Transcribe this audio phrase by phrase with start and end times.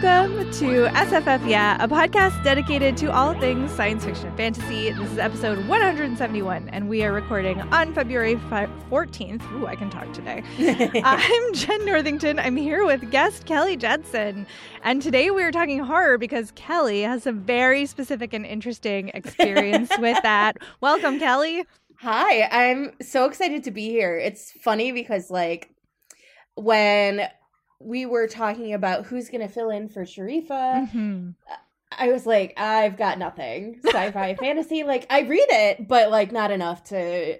[0.00, 4.92] Welcome to SFF Yeah, a podcast dedicated to all things science fiction fantasy.
[4.92, 9.52] This is episode 171, and we are recording on February 14th.
[9.54, 10.44] Ooh, I can talk today.
[11.04, 12.38] I'm Jenn Northington.
[12.38, 14.46] I'm here with guest Kelly Jensen.
[14.84, 19.90] And today we are talking horror because Kelly has a very specific and interesting experience
[19.98, 20.58] with that.
[20.80, 21.64] Welcome, Kelly.
[21.96, 24.16] Hi, I'm so excited to be here.
[24.16, 25.70] It's funny because, like,
[26.54, 27.28] when
[27.80, 31.34] we were talking about who's going to fill in for Sharifah, Mhm.
[31.90, 33.80] I was like, I've got nothing.
[33.84, 37.38] Sci-fi fantasy, like I read it, but like not enough to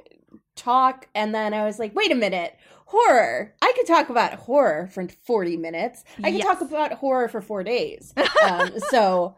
[0.56, 1.06] talk.
[1.14, 3.55] And then I was like, wait a minute, horror.
[3.61, 6.03] I could talk about horror for 40 minutes.
[6.25, 8.14] I could talk about horror for four days.
[8.45, 9.34] Um, so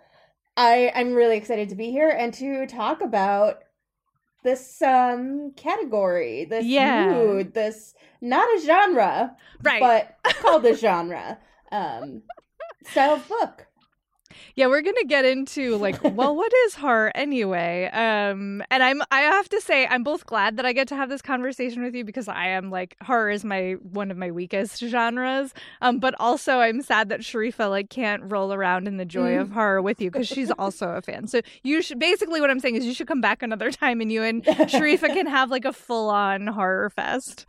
[0.57, 3.63] I I'm really excited to be here and to talk about
[4.45, 7.13] this um category, this Yeah.
[7.13, 9.81] mood, this not a genre, Right.
[9.81, 11.39] but called a genre.
[11.73, 12.23] Um
[12.87, 13.67] style of book.
[14.55, 17.87] Yeah, we're gonna get into like, well, what is horror anyway?
[17.93, 21.09] Um, and I'm I have to say I'm both glad that I get to have
[21.09, 24.79] this conversation with you because I am like horror is my one of my weakest
[24.81, 25.53] genres.
[25.83, 29.51] Um, but also I'm sad that Sharifah like can't roll around in the joy of
[29.51, 31.27] horror with you because she's also a fan.
[31.27, 34.11] So you should basically what I'm saying is you should come back another time and
[34.13, 37.47] you and Sharifah can have like a full on horror fest.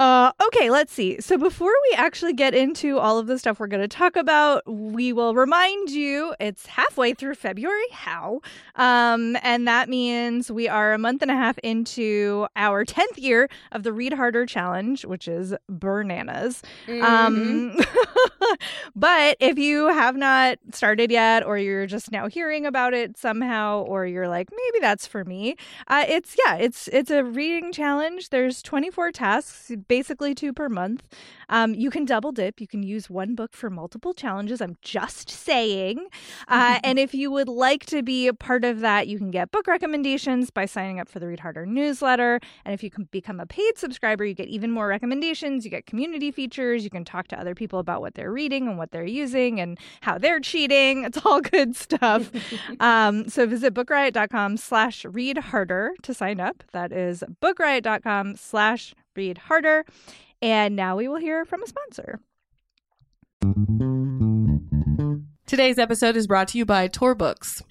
[0.00, 1.20] Uh, okay, let's see.
[1.20, 4.62] So before we actually get into all of the stuff we're going to talk about,
[4.66, 7.82] we will remind you it's halfway through February.
[7.90, 8.40] How?
[8.76, 13.48] Um, and that means we are a month and a half into our 10th year
[13.72, 16.62] of the Read Harder Challenge, which is bananas.
[16.86, 17.04] Mm-hmm.
[17.04, 17.76] Um,
[18.94, 23.82] but if you have not started yet, or you're just now hearing about it somehow,
[23.82, 25.56] or you're like, maybe that's for me,
[25.88, 28.28] uh, it's yeah, it's it's a reading challenge.
[28.28, 31.02] There's 24 tasks, basically two per month.
[31.48, 32.60] Um, you can double dip.
[32.60, 34.60] You can use one book for multiple challenges.
[34.60, 36.06] I'm just saying.
[36.46, 39.50] Uh, and if you would like to be a part of that, you can get
[39.50, 42.40] book recommendations by signing up for the Read Harder newsletter.
[42.64, 45.64] And if you can become a paid subscriber, you get even more recommendations.
[45.64, 46.84] You get community features.
[46.84, 49.78] You can talk to other people about what they're reading and what they're using and
[50.02, 51.04] how they're cheating.
[51.04, 52.30] It's all good stuff.
[52.80, 56.62] um, so visit bookriot.com slash read harder to sign up.
[56.72, 59.84] That is bookriot.com slash read harder.
[60.40, 62.20] And now we will hear from a sponsor.
[65.46, 67.62] Today's episode is brought to you by Tor Books.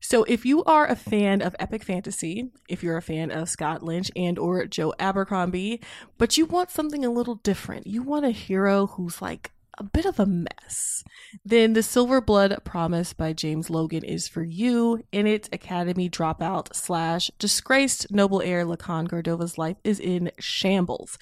[0.00, 3.82] So if you are a fan of epic fantasy, if you're a fan of Scott
[3.82, 5.80] Lynch and or Joe Abercrombie,
[6.16, 10.06] but you want something a little different, you want a hero who's like a bit
[10.06, 11.04] of a mess,
[11.44, 15.02] then The Silverblood Promise by James Logan is for you.
[15.12, 21.18] In it, Academy dropout slash disgraced noble heir Lukan Gardova's life is in shambles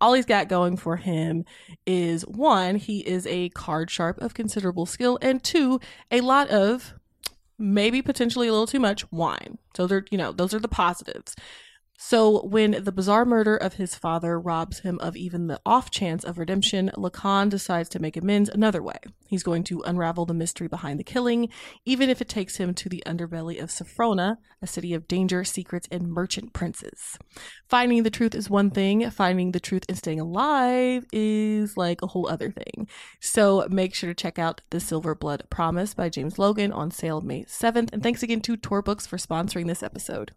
[0.00, 1.44] all he's got going for him
[1.86, 5.80] is one, he is a card sharp of considerable skill, and two,
[6.10, 6.94] a lot of
[7.58, 9.58] maybe potentially a little too much wine.
[9.76, 11.34] So they're, you know, those are the positives.
[12.00, 16.22] So when the bizarre murder of his father robs him of even the off chance
[16.22, 18.98] of redemption, Lukan decides to make amends another way.
[19.26, 21.48] He's going to unravel the mystery behind the killing,
[21.84, 25.88] even if it takes him to the underbelly of Saphrona, a city of danger, secrets,
[25.90, 27.18] and merchant princes.
[27.68, 32.06] Finding the truth is one thing, finding the truth and staying alive is like a
[32.06, 32.86] whole other thing.
[33.20, 37.42] So make sure to check out The Silverblood Promise by James Logan on sale May
[37.42, 37.92] 7th.
[37.92, 40.30] And thanks again to Tor Books for sponsoring this episode.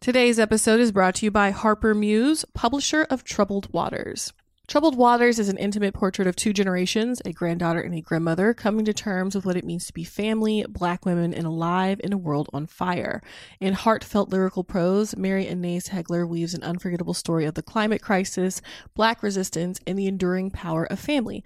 [0.00, 4.32] Today's episode is brought to you by Harper Muse, publisher of Troubled Waters.
[4.66, 8.84] Troubled Waters is an intimate portrait of two generations, a granddaughter and a grandmother, coming
[8.86, 12.18] to terms with what it means to be family, black women, and alive in a
[12.18, 13.22] world on fire.
[13.60, 18.62] In heartfelt lyrical prose, Mary Annaïse Heglar weaves an unforgettable story of the climate crisis,
[18.94, 21.44] black resistance, and the enduring power of family.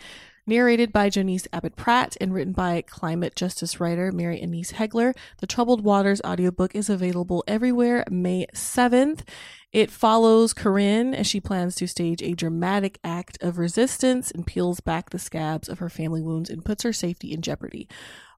[0.49, 5.47] Narrated by Janice Abbott Pratt and written by climate justice writer Mary Annaïse Heglar, the
[5.47, 9.29] Troubled Waters audiobook is available everywhere May 7th.
[9.75, 14.81] It follows Corinne as she plans to stage a dramatic act of resistance and peels
[14.81, 17.87] back the scabs of her family wounds and puts her safety in jeopardy.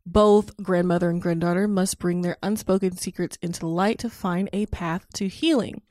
[0.06, 5.06] Both grandmother and granddaughter must bring their unspoken secrets into light to find a path
[5.14, 5.82] to healing.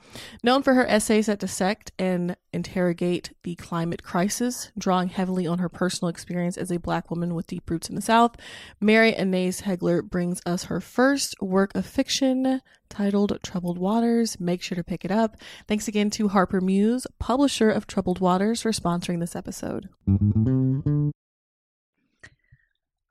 [0.44, 5.70] Known for her essays that dissect and interrogate the climate crisis, drawing heavily on her
[5.70, 8.36] personal experience as a black woman with deep roots in the South,
[8.82, 14.40] Mary Annaïse Heglar brings us her first work of fiction titled Troubled Waters.
[14.40, 15.38] Make sure to pick it up.
[15.68, 19.90] Thanks again to Harper Muse, publisher of Troubled Waters, for sponsoring this episode.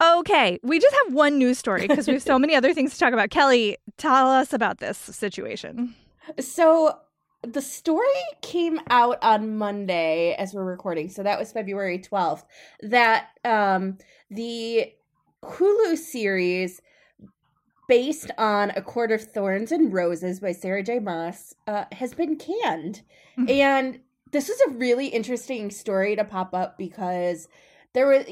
[0.02, 2.98] Okay, we just have one news story because we have so many other things to
[2.98, 3.30] talk about.
[3.30, 5.94] Kelly, tell us about this situation.
[6.38, 6.98] So
[7.42, 8.06] the story
[8.42, 12.44] came out on Monday as we're recording, so that was February 12th,
[12.82, 13.98] that um,
[14.30, 14.92] the
[15.44, 16.80] Hulu series
[17.88, 20.98] based on A Court of Thorns and Roses by Sarah J.
[20.98, 23.02] Maas uh, has been canned.
[23.38, 23.50] Mhm.
[23.50, 24.00] and
[24.30, 27.48] this is a really interesting story to pop up because
[27.94, 28.26] there was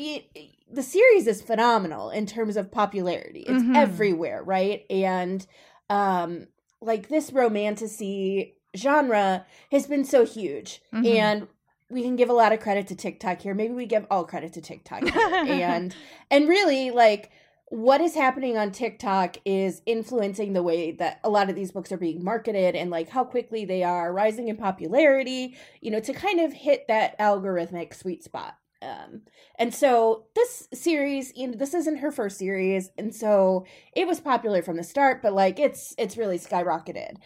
[0.76, 3.40] the series is phenomenal in terms of popularity.
[3.40, 3.76] It's Mhm.
[3.76, 4.84] everywhere, right?
[4.90, 5.44] And
[5.90, 6.46] um
[6.80, 11.06] like this romantasy genre has been so huge Mhm.
[11.06, 11.48] and
[11.90, 13.54] we can give a lot of credit to TikTok here.
[13.54, 15.02] Maybe we give all credit to TikTok
[15.48, 15.94] and
[16.30, 17.30] and really like
[17.68, 21.90] what is happening on TikTok is influencing the way that a lot of these books
[21.90, 26.12] are being marketed and like how quickly they are rising in popularity, you know, to
[26.12, 28.54] kind of hit that algorithmic sweet spot.
[28.82, 29.22] Um,
[29.58, 33.64] and so this series, you know, this isn't her first series, and so
[33.94, 37.16] it was popular from the start, but like it's it's really skyrocketed.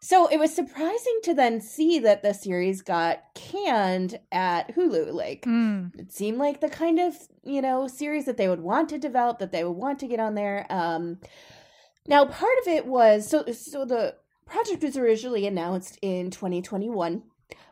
[0.00, 5.12] So it was surprising to then see that the series got canned at Hulu.
[5.12, 5.98] Like Mm.
[5.98, 9.38] it seemed like the kind of you know series that they would want to develop
[9.38, 11.18] that they would want to get on there um
[12.06, 14.14] now part of it was so so the
[14.46, 17.22] project was originally announced in 2021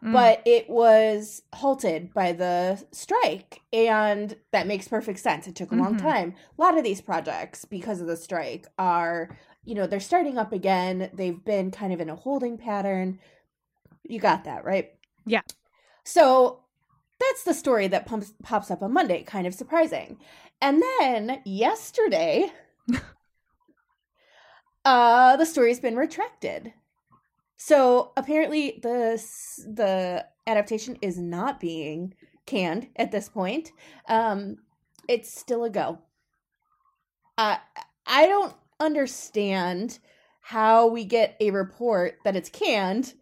[0.02, 0.12] Mm.
[0.12, 5.46] but it was halted by the strike and that makes perfect sense.
[5.46, 6.00] It took a long Mhm.
[6.02, 6.34] time.
[6.58, 10.52] A lot of these projects because of the strike are you know they're starting up
[10.52, 11.10] again.
[11.12, 13.18] They've been kind of in a holding pattern.
[14.04, 14.92] You got that right?
[15.24, 15.40] Yeah.
[16.04, 16.62] so
[17.18, 20.18] that's the story that pumps, pops up on monday kind of surprising.
[20.60, 22.52] And then yesterday
[24.84, 26.72] uh the story's been retracted
[27.56, 29.22] so apparently the
[29.66, 32.14] the adaptation is not being
[32.46, 33.72] canned at this point.
[34.08, 34.58] Um,
[35.08, 35.98] it's still a go.
[37.38, 37.56] Uh,
[38.06, 39.98] I don't understand
[40.40, 43.14] how we get a report that it's canned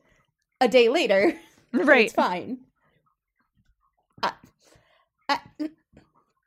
[0.61, 1.35] a day later.
[1.77, 2.05] Right.
[2.05, 2.59] it's fine.
[4.23, 4.31] I,
[5.29, 5.41] I,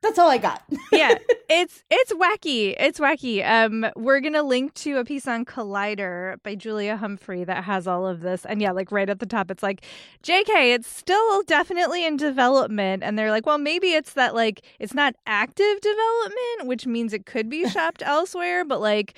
[0.07, 0.63] that's all I got.
[0.92, 1.15] yeah,
[1.50, 2.75] it's it's wacky.
[2.80, 3.48] It's wacky.
[3.48, 8.07] Um, we're gonna link to a piece on Collider by Julia Humphrey that has all
[8.07, 8.45] of this.
[8.45, 9.83] And yeah, like right at the top, it's like,
[10.24, 14.94] "Jk, it's still definitely in development." And they're like, "Well, maybe it's that like it's
[14.94, 19.13] not active development, which means it could be shopped elsewhere." But like,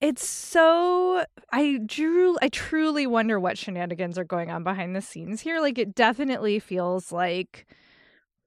[0.00, 2.36] it's so I drew.
[2.40, 5.60] I truly wonder what shenanigans are going on behind the scenes here.
[5.60, 7.66] Like, it definitely feels like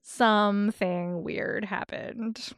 [0.04, 2.54] something weird happened.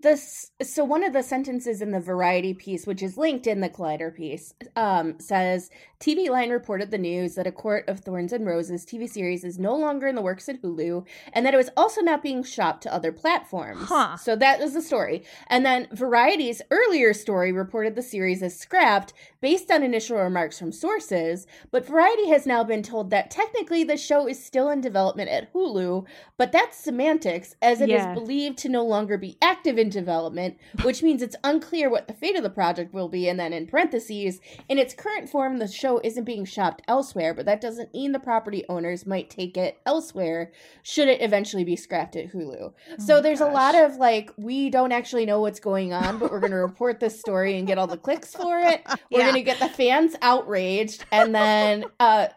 [0.00, 3.68] This so one of the sentences in the variety piece which is linked in the
[3.68, 8.46] collider piece um, says tv line reported the news that a court of thorns and
[8.46, 11.04] roses tv series is no longer in the works at hulu
[11.34, 14.16] and that it was also not being shopped to other platforms Huh.
[14.16, 19.12] so that was the story and then variety's earlier story reported the series as scrapped
[19.42, 23.98] based on initial remarks from sources but variety has now been told that technically the
[23.98, 26.06] show is still in development at hulu
[26.38, 28.14] but that's semantics as it is Yeah.
[28.14, 32.36] believed to no longer be active in development, which means it's unclear what the fate
[32.36, 33.28] of the project will be.
[33.28, 37.44] And then in parentheses, in its current form, the show isn't being shopped elsewhere, but
[37.44, 42.16] that doesn't mean the property owners might take it elsewhere should it eventually be scrapped
[42.16, 42.72] at Hulu.
[42.98, 46.40] so there's a lot of like, we don't actually know what's going on, but we're
[46.40, 48.80] going to report this story and get all the clicks for it.
[49.10, 49.24] We're Yeah.
[49.24, 52.28] going to get the fans outraged and then uh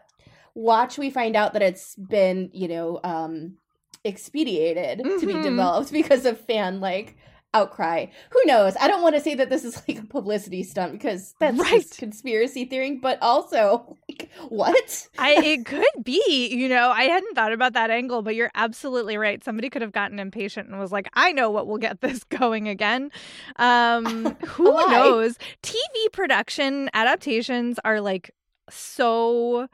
[0.54, 3.56] watch we find out that it's been, you know, um
[4.04, 5.42] expedited to be Mhm.
[5.42, 7.16] developed because of fan like
[7.56, 8.06] outcry.
[8.30, 8.74] Who knows?
[8.80, 11.90] I don't want to say that this is like a publicity stunt because that's Right.
[11.98, 15.08] conspiracy theory, but also like what?
[15.18, 19.16] I it could be, you know, I hadn't thought about that angle, but you're absolutely
[19.16, 19.42] right.
[19.42, 22.68] Somebody could have gotten impatient and was like, I know what will get this going
[22.68, 23.10] again.
[23.56, 25.38] Um who knows?
[25.62, 28.30] TV production adaptations are like
[28.68, 29.68] so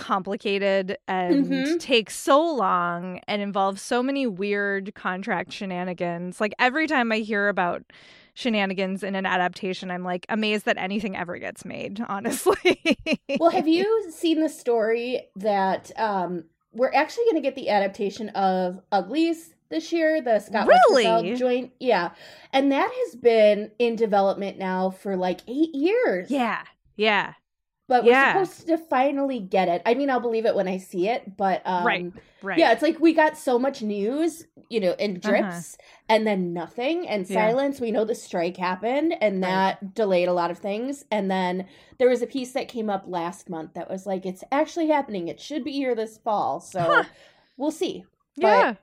[0.00, 1.78] complicated and Mhm.
[1.78, 6.40] take so long and involves so many weird contract shenanigans.
[6.40, 7.82] Like every time I hear about
[8.34, 12.80] shenanigans in an adaptation, I'm like amazed that anything ever gets made, honestly.
[13.38, 18.28] well, have you seen the story that um we're actually going to get the adaptation
[18.30, 21.34] of Uglies this year, the Scott Really?
[21.34, 21.72] Joint.
[21.80, 22.10] Yeah.
[22.52, 26.30] And that has been in development now for like eight years.
[26.30, 26.62] Yeah.
[26.96, 27.34] Yeah.
[27.90, 29.82] But we're supposed to finally get it.
[29.84, 32.12] I mean, I'll believe it when I see it, but um, Right.
[32.42, 32.58] Right.
[32.58, 35.76] yeah, it's like we got so much news, you know, in drips
[36.08, 37.34] and then nothing and Uh-huh.
[37.34, 37.48] Yeah.
[37.48, 37.80] silence.
[37.80, 39.50] We know the strike happened and Right.
[39.50, 41.04] that delayed a lot of things.
[41.10, 41.66] And then
[41.98, 45.28] there was a piece that came up last month that was like, it's actually happening.
[45.28, 46.60] It should be here this fall.
[46.60, 47.04] So Huh.
[47.56, 48.04] we'll see.
[48.36, 48.74] Yeah.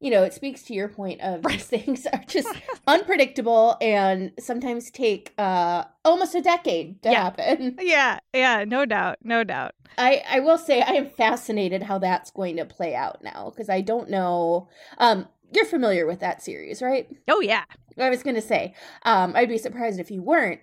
[0.00, 2.48] You know, it speaks to your point of these things are just
[2.86, 7.22] unpredictable and sometimes take uh almost a decade to Yeah.
[7.22, 7.76] happen.
[7.80, 8.18] Yeah.
[8.34, 8.64] Yeah.
[8.66, 9.18] No doubt.
[9.22, 9.72] No doubt.
[9.96, 13.68] I, I will say I am fascinated how that's going to play out now because
[13.70, 14.68] I don't know.
[14.98, 17.08] Um, you're familiar with that series, right?
[17.28, 17.64] Oh yeah.
[17.96, 18.74] I was going to say,
[19.04, 20.60] um, I'd be surprised if you weren't.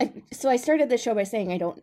[0.00, 1.82] I, so I started the show by saying I don't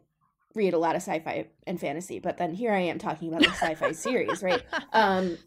[0.56, 3.50] read a lot of sci-fi and fantasy, but then here I am talking about the
[3.52, 4.64] sci-fi series, right?
[4.92, 5.38] Um,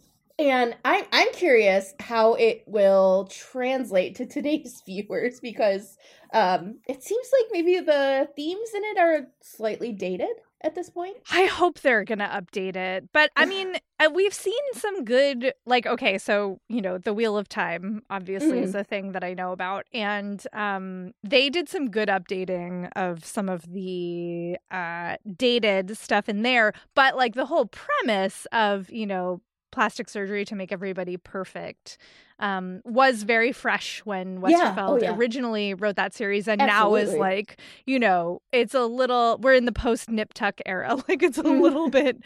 [0.40, 5.98] and I, I'm curious how it will translate to today's viewers because
[6.32, 10.30] um, it seems like maybe the themes in it are slightly dated
[10.62, 11.16] at this point.
[11.30, 13.08] I hope they're going to update it.
[13.12, 17.36] But I mean, uh, we've seen some good, like, okay, so, you know, the Wheel
[17.36, 19.86] of Time obviously is a thing that I know about.
[19.92, 26.42] And um, they did some good updating of some of the uh, dated stuff in
[26.42, 26.72] there.
[26.94, 29.40] But, like, the whole premise of, you know,
[29.70, 31.98] plastic surgery to make everybody perfect
[32.38, 34.74] um, was very fresh when Yeah.
[34.74, 35.14] Westerfeld Oh, yeah.
[35.14, 39.38] originally wrote that series, and now is like, you know, it's a little.
[39.42, 41.60] We're in the post Nip Tuck era, like it's a Mhm.
[41.60, 42.22] little bit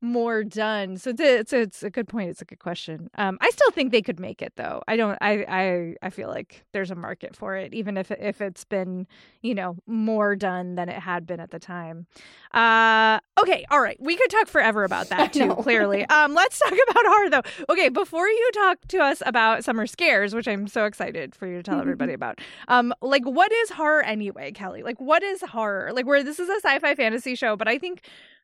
[0.00, 0.96] more done.
[0.96, 2.30] So it's a, it's a, it's a good point.
[2.30, 3.10] It's a good question.
[3.16, 4.82] Um, I still think they could make it though.
[4.88, 5.18] I don't.
[5.20, 9.06] I I I feel like there's a market for it, even if if it's been
[9.42, 12.06] you know more done than it had been at the time.
[12.52, 13.96] Uh, okay, all right.
[14.00, 15.54] We could talk forever about that too.
[15.56, 17.42] Clearly, um, let's talk about horror though.
[17.68, 21.56] Okay, before you talk to us about summer scares, which I'm so excited for you
[21.56, 24.82] to tell everybody about, um, like what is horror anyway, Kelly?
[24.82, 25.92] Like what is horror?
[25.92, 28.02] Like where this is a sci-fi fantasy show, but I think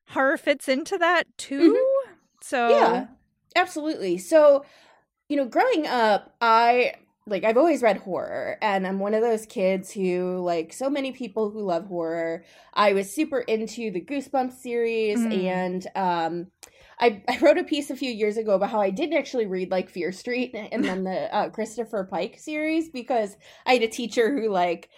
[0.09, 1.79] horror fits into that too.
[2.41, 3.07] So Yeah,
[3.57, 4.19] absolutely.
[4.19, 4.65] So,
[5.29, 6.95] you know, growing up, I
[7.27, 11.13] like I've always read horror, and I'm one of those kids who, like so many
[11.13, 12.45] people who love horror,
[12.75, 15.45] I was super into the Goosebumps series, Mm.
[15.45, 16.47] and um,
[16.99, 19.71] I, I wrote a piece a few years ago about how I didn't actually read
[19.71, 24.37] like Fear Street and then the uh, Christopher Pike series because I had a teacher
[24.37, 24.91] who like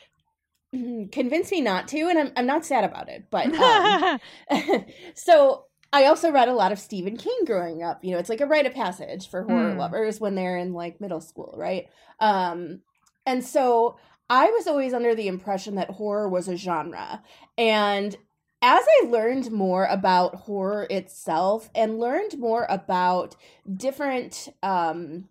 [1.12, 3.46] convinced me not to, and I'm I'm not sad about it, but
[4.50, 8.04] um, so I also read a lot of Stephen King growing up.
[8.04, 9.78] You know, it's like a rite of passage for horror Mm.
[9.78, 11.88] lovers when they're in like middle school, right?
[12.20, 12.80] Um,
[13.26, 13.96] and so
[14.28, 17.22] I was always under the impression that horror was a genre.
[17.56, 18.16] And
[18.62, 23.36] as I learned more about horror itself and learned more about
[23.72, 25.28] different um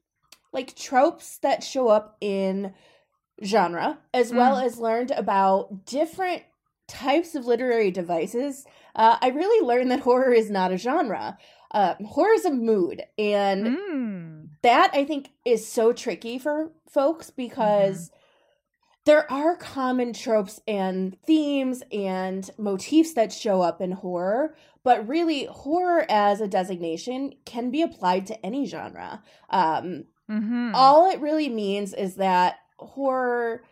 [0.52, 2.74] like tropes that show up in
[3.44, 6.44] genre, as well as learned about different
[6.88, 11.38] types of literary devices, uh, I really learned that horror is not a genre.
[11.72, 14.50] Uh, horror is a mood, and Mm.
[14.62, 18.12] that I think is so tricky for folks because
[19.06, 25.46] there are common tropes and themes and motifs that show up in horror, but really,
[25.46, 29.22] horror as a designation can be applied to any genre.
[29.50, 30.72] Um, Mhm.
[30.74, 33.64] all it really means is that horror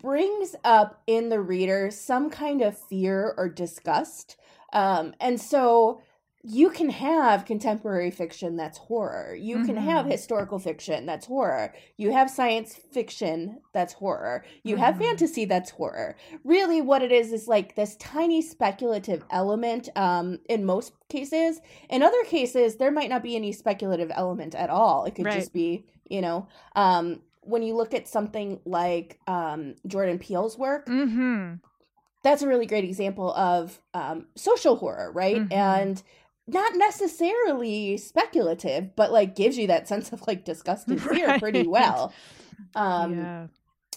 [0.00, 4.36] brings up in the reader some kind of fear or disgust.
[4.72, 6.00] Um, and so
[6.44, 9.34] you can have contemporary fiction that's horror.
[9.34, 10.12] You can have Mhm.
[10.12, 11.74] historical fiction that's horror.
[11.96, 14.44] You have science fiction that's horror.
[14.62, 15.00] You have Mhm.
[15.00, 16.16] fantasy that's horror.
[16.44, 21.60] Really, what it is is like this tiny speculative element um, in most cases.
[21.90, 25.06] In other cases, there might not be any speculative element at all.
[25.06, 25.34] It could Right.
[25.34, 26.46] just be, you know,
[26.76, 31.60] um, when you look at something like um, Jordan Peele's work, Mhm.
[32.22, 35.36] that's a really great example of um, social horror, right?
[35.36, 35.52] Mhm.
[35.52, 36.02] And
[36.46, 36.74] not
[37.18, 42.12] necessarily speculative, but like gives you that sense of like disgust and fear pretty well.
[42.74, 43.46] Um, yeah.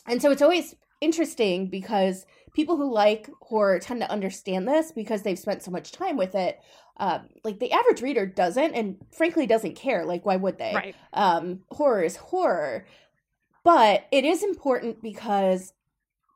[0.08, 5.24] and so it's always interesting because people who like horror tend to understand this because
[5.24, 6.60] they've spent so much time with it.
[6.98, 10.06] Um, like the average reader doesn't, and frankly doesn't care.
[10.06, 10.74] Like, why would they?
[10.76, 10.96] Right.
[11.14, 12.86] um, horror is horror.
[13.64, 15.74] But it is important because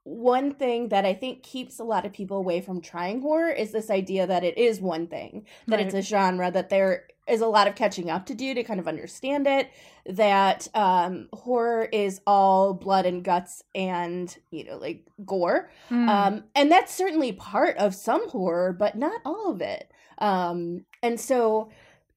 [0.03, 3.71] one thing that I think keeps a lot of people away from trying horror is
[3.71, 7.47] this idea that it is one thing, that it's a genre, that there is a
[7.47, 9.71] lot of catching up to do to kind of understand it,
[10.05, 15.71] that um, horror is all blood and guts and, you know, like gore.
[15.89, 16.07] Mm.
[16.07, 19.91] Um, and that's certainly part of some horror, but not all of it.
[20.19, 21.71] Um, and so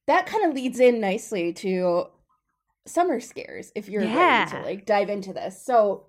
[0.05, 2.05] that kind of leads in nicely to
[2.89, 4.15] summer scares if you're Yeah.
[4.15, 5.61] ready to like dive into this.
[5.61, 6.05] So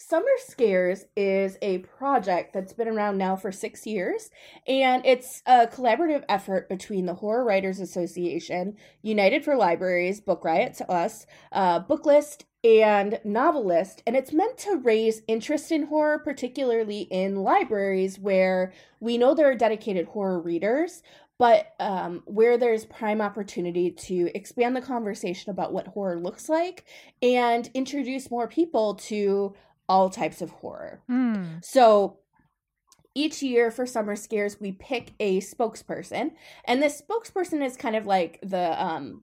[0.00, 4.30] Summer Scares is a project that's been around now for six years,
[4.68, 10.74] and it's a collaborative effort between the Horror Writers Association, United for Libraries, Book Riot
[10.74, 17.02] to Us, uh, Booklist, and Novelist, and it's meant to raise interest in horror, particularly
[17.02, 21.02] in libraries where we know there are dedicated horror readers,
[21.38, 26.84] but um, where there's prime opportunity to expand the conversation about what horror looks like
[27.22, 29.54] and introduce more people to
[29.88, 31.00] all types of horror.
[31.06, 31.58] Hmm.
[31.62, 32.18] So
[33.14, 36.32] each year for summer scares, we pick a spokesperson,
[36.64, 39.22] and this spokesperson is kind of like the um,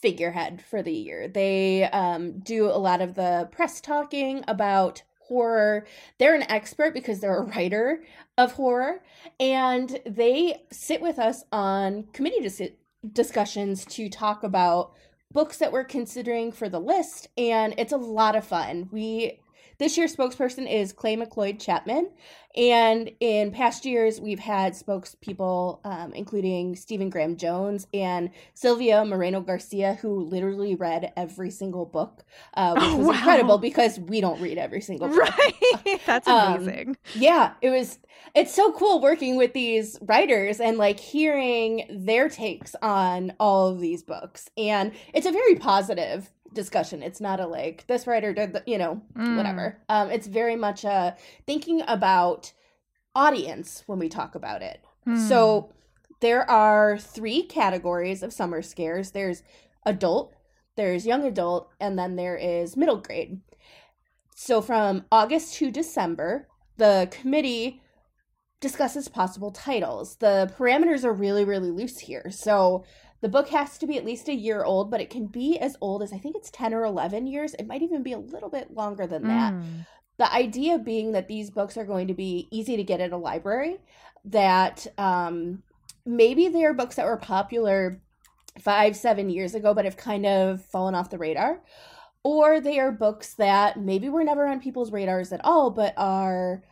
[0.00, 1.28] figurehead for the year.
[1.28, 5.86] They um, do a lot of the press talking about horror.
[6.18, 8.02] They're an expert because they're a writer
[8.36, 9.02] of horror,
[9.38, 12.72] and they sit with us on committee dis-
[13.12, 14.92] discussions to talk about
[15.32, 18.88] books that we're considering for the list, and it's a lot of fun.
[18.90, 19.40] We
[19.80, 22.10] this year's spokesperson is Clay McLeod Chapman,
[22.54, 29.40] and in past years we've had spokespeople, um, including Stephen Graham Jones and Silvia Moreno
[29.40, 33.12] Garcia, who literally read every single book, uh, which Oh, was wow.
[33.14, 35.16] incredible because we don't read every single book.
[35.18, 36.00] Right.
[36.06, 36.96] That's Um, amazing.
[37.16, 37.98] Yeah, it was.
[38.34, 43.80] It's so cool working with these writers and like hearing their takes on all of
[43.80, 47.02] these books, and it's a very positive discussion.
[47.02, 49.36] It's not a like this writer did, the, you know, Mm.
[49.36, 49.78] whatever.
[49.88, 51.16] Um, it's very much a
[51.46, 52.52] thinking about
[53.14, 54.80] audience when we talk about it.
[55.04, 55.16] Hmm.
[55.16, 55.72] So
[56.20, 59.12] there are three categories of summer scares.
[59.12, 59.42] There's
[59.86, 60.34] adult,
[60.76, 63.40] there's young adult, and then there is middle grade.
[64.34, 67.82] So from August to December, the committee
[68.60, 70.16] discusses possible titles.
[70.16, 72.30] The parameters are really, really loose here.
[72.30, 72.84] So
[73.20, 75.76] the book has to be at least a year old, but it can be as
[75.80, 77.54] old as I think it's 10 or 11 years.
[77.54, 79.52] It might even be a little bit longer than that.
[79.52, 79.80] Hmm.
[80.18, 83.16] The idea being that these books are going to be easy to get at a
[83.16, 83.78] library,
[84.24, 85.62] that um,
[86.06, 88.00] maybe they are books that were popular
[88.58, 91.62] five, seven years ago, but have kind of fallen off the radar.
[92.22, 96.62] Or they are books that maybe were never on people's radars at all, but are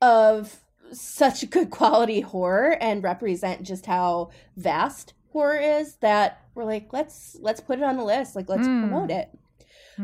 [0.00, 0.60] of
[0.92, 7.36] such good quality horror and represent just how vast horror is that we're like, let's
[7.40, 8.34] let's put it on the list.
[8.36, 8.80] Like let's Mm.
[8.80, 9.28] promote it.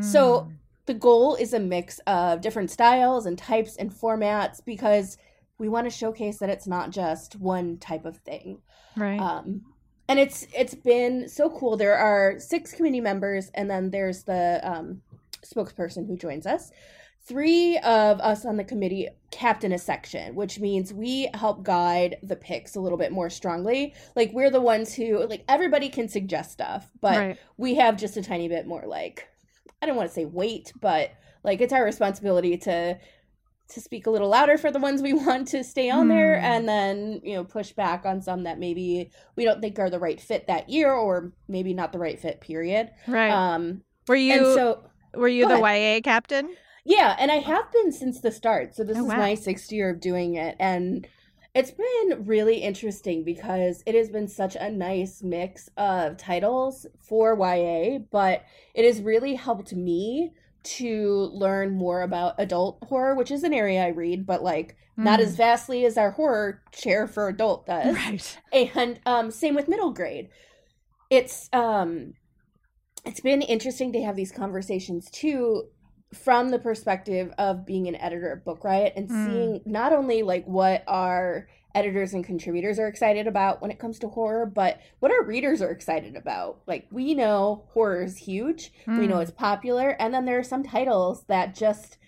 [0.00, 0.52] So Hmm.
[0.87, 5.16] the goal is a mix of different styles and types and formats because
[5.58, 8.58] we want to showcase that it's not just one type of thing.
[8.96, 9.20] right.
[9.20, 9.62] Um,
[10.08, 11.76] and it's it's been so cool.
[11.76, 15.00] There are six committee members, and then there's the um,
[15.42, 16.70] spokesperson who joins us.
[17.26, 22.37] Three of us on the committee captain a section, which means we help guide the
[22.37, 23.94] picks a little bit more strongly.
[24.14, 27.38] Like we're the ones who like everybody can suggest stuff, but right.
[27.56, 29.26] we have just a tiny bit more like
[29.80, 32.98] I don't want to say weight, but like it's our responsibility to
[33.68, 36.44] to speak a little louder for the ones we want to stay on there Hmm.
[36.44, 39.98] and then you know push back on some that maybe we don't think are the
[39.98, 43.30] right fit that year or maybe not the right fit period Right.
[43.30, 44.84] um were you and so
[45.14, 46.54] were you the YA captain?
[46.85, 49.16] Yeah and i have been since the start so this Oh, is wow.
[49.16, 51.07] my sixth year of doing it and
[51.55, 57.37] it's been really interesting because it has been such a nice mix of titles for
[57.38, 58.42] YA, but
[58.75, 60.33] it has really helped me
[60.64, 65.20] to learn more about adult horror, which is an area I read, but like not
[65.20, 65.23] Mm.
[65.23, 67.94] as vastly as our horror chair for adult does.
[67.94, 68.38] Right.
[68.75, 70.31] And um same with middle grade.
[71.09, 72.14] It's um
[73.05, 75.68] it's been interesting to have these conversations too
[76.14, 79.24] from the perspective of being an editor at Book Riot and Mm.
[79.27, 83.98] seeing not only like what our editors and contributors are excited about when it comes
[83.98, 86.61] to horror, but what our readers are excited about.
[86.66, 88.72] Like we know horror is huge.
[88.87, 89.22] We know Mm.
[89.22, 91.98] it's popular, and then there are some titles that just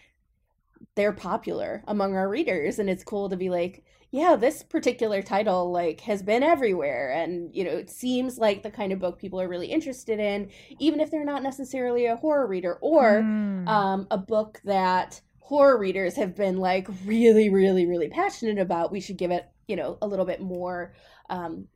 [0.95, 5.71] they're popular among our readers and it's cool to be like yeah this particular title
[5.73, 9.41] like has been everywhere and you know it seems like the kind of book people
[9.41, 13.69] are really interested in even if they're not necessarily a horror reader or Mm.
[13.69, 19.01] um, a book that horror readers have been like really really really passionate about we
[19.01, 20.95] should give it you know a little bit more
[21.31, 21.67] um,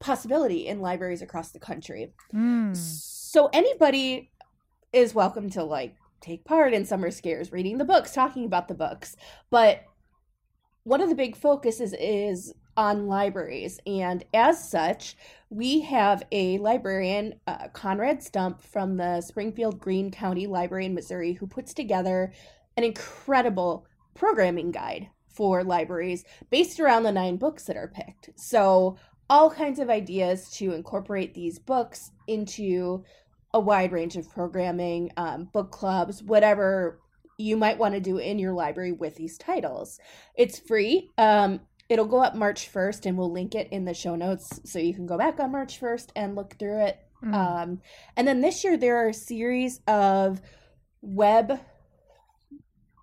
[0.00, 2.76] possibility in libraries across the country Mm.
[2.76, 4.30] so anybody
[4.92, 8.74] is welcome to like take part in summer scares, reading the books, talking about the
[8.74, 9.14] books.
[9.50, 9.84] But
[10.88, 15.18] one of the big focuses is on libraries, and as such,
[15.50, 21.34] we have a librarian, uh, Konrad Stump from the Springfield Greene County Library in Missouri,
[21.34, 22.32] who puts together
[22.78, 28.30] an incredible programming guide for libraries based around the nine books that are picked.
[28.36, 28.96] So
[29.28, 33.04] all kinds of ideas to incorporate these books into
[33.52, 36.98] a wide range of programming, um, book clubs, whatever
[37.38, 39.98] you might want to do in your library with these titles.
[40.34, 41.10] It's free.
[41.16, 44.78] Um, it'll go up March 1st, and we'll link it in the show notes so
[44.78, 46.98] you can go back on March 1st and look through it.
[47.24, 47.34] Mm.
[47.34, 47.80] Um,
[48.16, 50.40] and then this year, there are a series of
[51.00, 51.60] web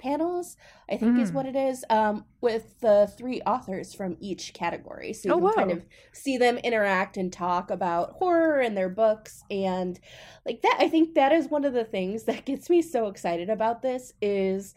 [0.06, 0.58] panels,
[0.90, 1.34] I think is Mm.
[1.34, 5.14] what it is, um, with the three authors from each category.
[5.14, 8.90] So you Oh, can kind of see them interact and talk about horror and their
[8.90, 9.44] books.
[9.50, 10.00] And
[10.46, 13.50] like that, I think that is one of the things that gets me so excited
[13.50, 14.76] about this is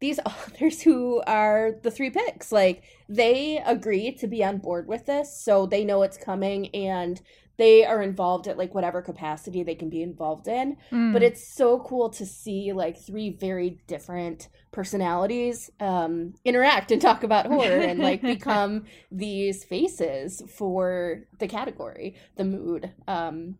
[0.00, 5.06] these authors who are the three picks like they agree to be on board with
[5.06, 7.20] this so they know it's coming and
[7.58, 11.12] they are involved at like whatever capacity they can be involved in Mm.
[11.12, 17.22] but it's so cool to see like three very different personalities um interact and talk
[17.24, 23.56] about horror and like become these faces for the category the mood um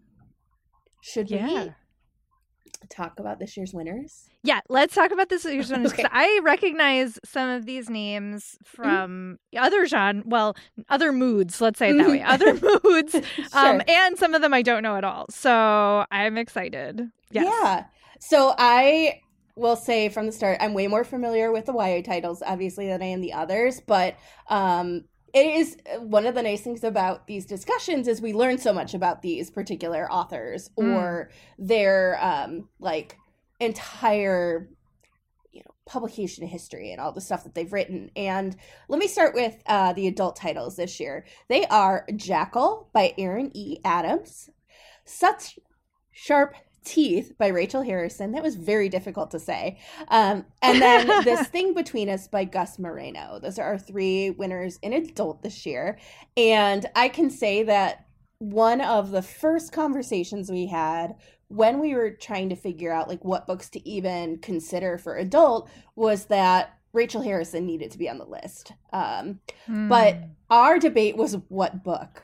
[1.01, 1.47] should Yeah.
[1.47, 1.73] we
[2.87, 6.05] talk about this year's winners Yeah, let's talk about this year's winners Okay.
[6.11, 10.57] I recognize some of these names from other genre, well,
[10.89, 11.61] other moods.
[11.61, 13.81] Let's say it that way, other moods, um, Sure.
[13.89, 15.27] and some of them I don't know at all.
[15.31, 17.03] So I'm excited.
[17.31, 17.47] Yes.
[17.47, 17.85] Yeah.
[18.21, 19.21] So I
[19.57, 23.03] will say from the start, I'm way more familiar with the YA titles, obviously, than
[23.03, 23.81] I am the others.
[23.85, 24.15] But
[24.49, 28.73] um, it is one of the nice things about these discussions is we learn so
[28.73, 30.95] much about these particular authors Mm.
[30.97, 33.17] or their um, like
[33.61, 34.69] entire
[35.53, 38.11] you know publication history and all the stuff that they've written.
[38.17, 38.57] And
[38.89, 41.27] let me start with uh, the adult titles this year.
[41.49, 43.79] They are jackal by Erin e.
[43.85, 44.51] Adams
[45.05, 45.59] such
[46.11, 46.55] sharp
[46.89, 51.75] teeth by rachel harrison that was very difficult to say um, and then this thing
[51.75, 55.99] between us by gus moreno those are our three winners in adult this year
[56.37, 58.07] and i can say that
[58.39, 61.15] one of the first conversations we had
[61.49, 65.69] when we were trying to figure out like what books to even consider for adult
[65.97, 68.73] was that Rachel Harrison needed to be on the list.
[68.93, 69.41] Um,
[69.89, 70.31] But Mm.
[70.51, 72.23] our debate was what book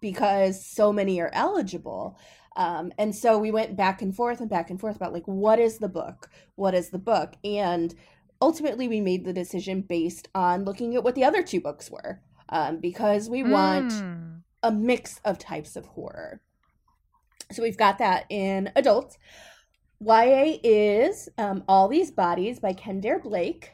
[0.00, 2.18] because so many are eligible.
[2.56, 5.58] Um, and so we went back and forth and back and forth about like what
[5.58, 6.28] is the book?
[6.56, 7.34] What is the book?
[7.44, 7.94] And
[8.40, 12.20] ultimately we made the decision based on looking at what the other two books were.
[12.48, 14.42] Um, because we want Mm.
[14.62, 16.40] a mix of types of horror.
[17.50, 19.16] So we've got that in adults.
[20.00, 23.70] YA is um, All These Bodies by Kendare Blake,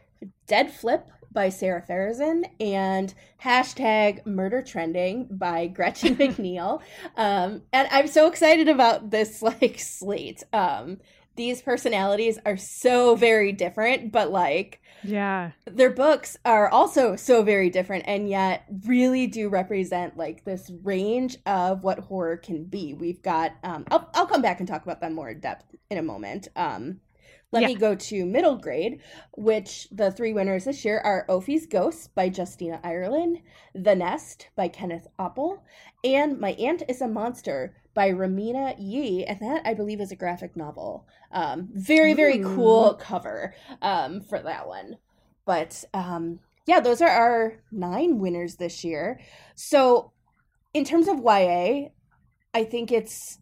[0.47, 6.81] Dead Flip by Sara Farizan, and hashtag Murder Trending by Gretchen McNeil.
[7.17, 10.43] Um, and I'm so excited about this like slate.
[10.53, 10.99] Um,
[11.37, 15.53] these personalities are so very different, but like Yeah.
[15.65, 21.37] their books are also so very different and yet really do represent like this range
[21.47, 25.01] of what horror can be we've got um i'll, I'll come back and talk about
[25.01, 26.99] them more in depth in a moment um
[27.53, 27.69] let Yeah.
[27.69, 29.01] me go to middle grade
[29.37, 33.41] which the three winners this year are Ophie's Ghosts by Justina Ireland,
[33.75, 35.61] The Nest by Kenneth Oppel,
[36.05, 40.17] and My Aunt is a Monster by Reimena Yee, and that I believe is a
[40.17, 41.07] graphic novel.
[41.33, 42.55] Um, very, very Ooh.
[42.55, 44.99] cool cover um, for that one.
[45.45, 49.21] But um, yeah, those are our nine winners this year.
[49.55, 50.13] So,
[50.75, 51.89] in terms of YA,
[52.55, 53.39] I think it's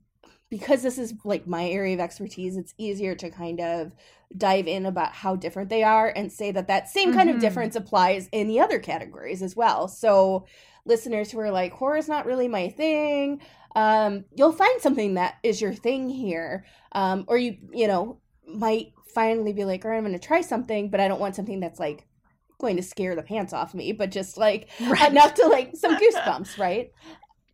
[0.51, 3.93] because this is like my area of expertise, it's easier to kind of
[4.37, 7.41] dive in about how different they are and say that that same kind of Mhm.
[7.41, 9.89] difference applies in the other categories as well.
[9.89, 10.47] So,
[10.85, 13.41] listeners who are like, horror is not really my thing,
[13.75, 16.65] um, you'll find something that is your thing here.
[16.93, 20.41] Um, or you, you know, might finally be like, all right, I'm going to try
[20.41, 22.07] something, but I don't want something that's like
[22.61, 25.01] going to scare the pants off me, but just like Right.
[25.07, 26.91] enough to like some goosebumps, right?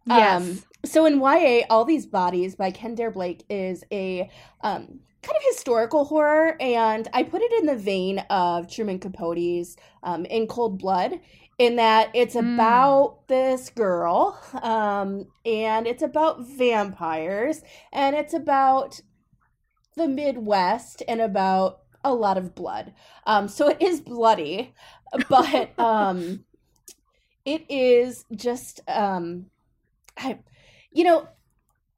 [0.05, 0.49] Yes.
[0.49, 4.31] Um, so in YA, All These Bodies by Kendare Blake is a
[4.63, 9.77] um, kind of historical horror, and I put it in the vein of Truman Capote's
[10.03, 11.21] um, In Cold Blood,
[11.59, 12.55] in that it's Mm.
[12.55, 19.01] about this girl, um, and it's about vampires, and it's about
[19.97, 22.93] the Midwest, and about a lot of blood.
[23.27, 24.75] Um, so it is bloody,
[25.29, 26.45] but um,
[27.45, 29.47] it is just um,
[30.17, 30.39] I,
[30.93, 31.29] you know,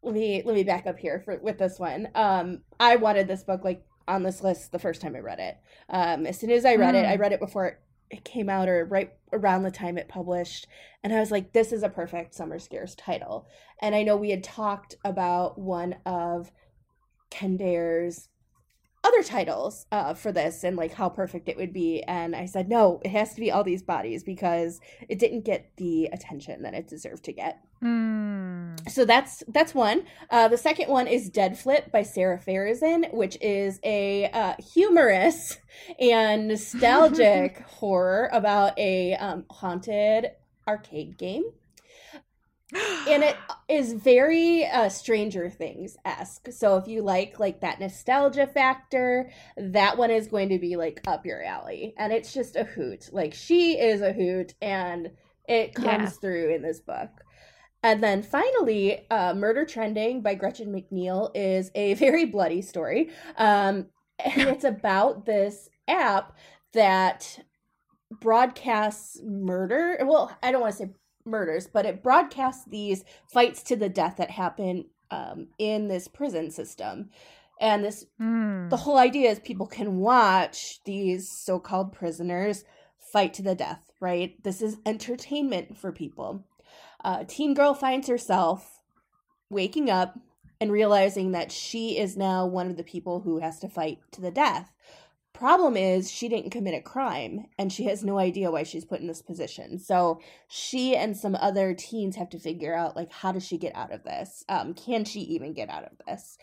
[0.03, 2.09] let me let me back up here for with this one.
[2.15, 5.57] Um, I wanted this book like on this list the first time I read it.
[5.89, 7.11] Um, as soon as I read it, Mm.
[7.11, 7.81] I read it before it,
[8.11, 10.67] it came out or right around the time it published,
[11.03, 13.47] and I was like, this is a perfect summer scares title.
[13.81, 16.53] And I know we had talked about one of
[17.31, 18.29] Kendare's
[19.05, 22.03] other titles uh, for this and like how perfect it would be.
[22.05, 25.71] And I said, no, it has to be all these bodies because it didn't get
[25.77, 27.61] the attention that it deserved to get.
[27.83, 28.91] Mm.
[28.91, 30.05] So that's that's one.
[30.31, 35.59] Uh, the second one is Dead Flip by Sara Farizan, which is a uh, humorous
[36.01, 40.31] and nostalgic horror about a um, haunted
[40.67, 41.45] arcade game
[42.75, 43.37] and it
[43.69, 49.97] is very uh, stranger things esque so if you like like that nostalgia factor that
[49.97, 51.95] one is going to be like up your alley.
[51.99, 53.09] And it's just a hoot.
[53.13, 55.11] Like she is a hoot and
[55.49, 56.07] it comes Yeah.
[56.21, 57.11] through in this book.
[57.83, 63.11] And then finally uh, murder trending by gretchen mcneil is a very bloody story.
[63.37, 63.87] Um,
[64.19, 66.37] and it's about this app
[66.73, 67.41] that
[68.21, 69.99] broadcasts murder.
[70.03, 70.91] Well i don't want to say
[71.25, 76.51] murders, but it broadcasts these fights to the death that happen um, in this prison
[76.51, 77.11] system.
[77.61, 78.69] And this, Mm.
[78.71, 82.65] the whole idea is people can watch these so-called prisoners
[83.13, 83.91] fight to the death.
[84.01, 84.43] Right?
[84.43, 86.45] This is entertainment for people.
[87.03, 88.83] Uh, teen girl finds herself
[89.49, 90.19] waking up
[90.61, 94.21] and realizing that she is now one of the people who has to fight to
[94.21, 94.73] the death.
[95.35, 99.01] Problem is, she didn't commit a crime and she has no idea why she's put
[99.01, 99.79] in this position.
[99.79, 103.75] So she and some other teens have to figure out like how does she get
[103.75, 104.45] out of this?
[104.49, 106.39] Um, can she even get out of this?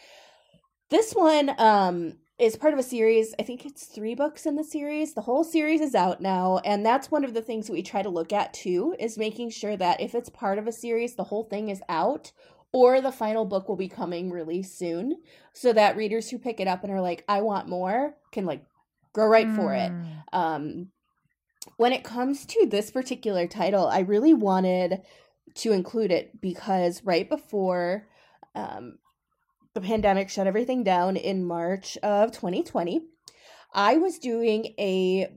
[0.89, 3.33] This one um is part of a series.
[3.39, 5.13] I think it's three books in the series.
[5.13, 8.01] The whole series is out now, and that's one of the things that we try
[8.01, 11.25] to look at too, is making sure that if it's part of a series, the
[11.25, 12.31] whole thing is out,
[12.73, 15.17] or the final book will be coming really soon,
[15.53, 18.65] so that readers who pick it up and are like, I want more, can like
[19.13, 20.23] go right for it Mm.
[20.33, 20.87] um
[21.77, 25.01] when it comes to this particular title i really wanted
[25.55, 28.07] to include it because right before
[28.55, 28.97] um
[29.73, 33.01] the pandemic shut everything down in march of 2020
[33.73, 35.27] i was doing a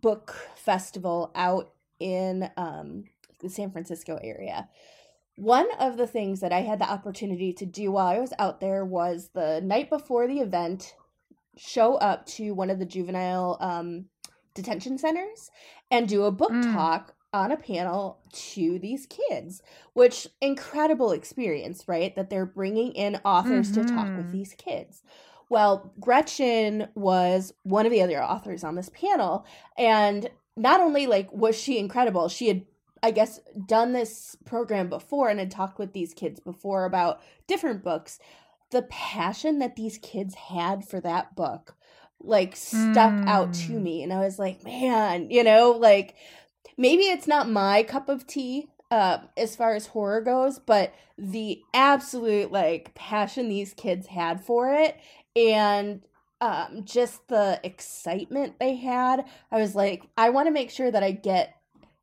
[0.00, 3.04] book festival out in um
[3.40, 4.68] the san francisco area
[5.36, 8.60] one of the things that i had the opportunity to do while i was out
[8.60, 10.94] there was the night before the event
[11.56, 14.06] show up to one of the juvenile um,
[14.54, 15.50] detention centers
[15.90, 16.72] and do a book Mm.
[16.74, 19.62] talk on a panel to these kids
[19.94, 24.32] which incredible experience right that they're bringing in authors to talk with Mhm.
[24.32, 25.02] these kids
[25.48, 29.46] well gretchen was one of the other authors on this panel
[29.78, 32.66] and not only like was she incredible she had
[33.02, 37.82] i guess done this program before and had talked with these kids before about different
[37.82, 38.18] books
[38.72, 41.76] the passion that these kids had for that book
[42.20, 43.82] like stuck out to Mm.
[43.82, 46.14] me and i was like man you know like
[46.76, 51.60] maybe it's not my cup of tea uh as far as horror goes but the
[51.74, 54.96] absolute like passion these kids had for it
[55.36, 56.02] and
[56.40, 61.02] um just the excitement they had i was like i want to make sure that
[61.02, 61.56] i get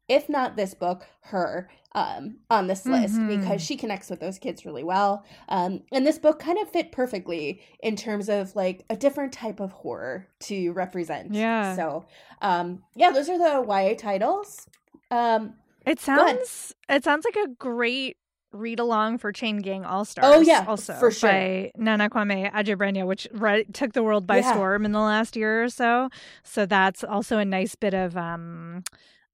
[0.08, 3.28] if not this book her um on this list Mhm.
[3.28, 6.91] because she connects with those kids really well um and this book kind of fit
[6.91, 11.75] perfectly in terms of like a different type of horror to represent Yeah.
[11.75, 12.06] so
[12.41, 14.67] um yeah those are the ya titles
[15.10, 18.17] um It sounds it sounds like a great
[18.52, 20.36] read along for Chain Gang All Stars.
[20.36, 21.30] Oh, yeah, also for sure.
[21.30, 24.54] by Nana Kwame Adjei-Brenyah, which right, took the world by Yeah.
[24.54, 26.10] storm in the last year or so.
[26.43, 28.84] So that's also a nice bit of um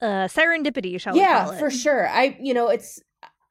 [0.02, 1.60] uh serendipity, shall we yeah call it?
[1.60, 2.08] for sure.
[2.08, 3.02] I you know it's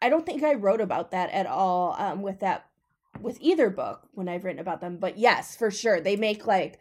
[0.02, 2.66] i don't think i wrote about that at all um with that
[3.20, 6.00] with either book when i've written about them but yes for sure.
[6.00, 6.78] They make like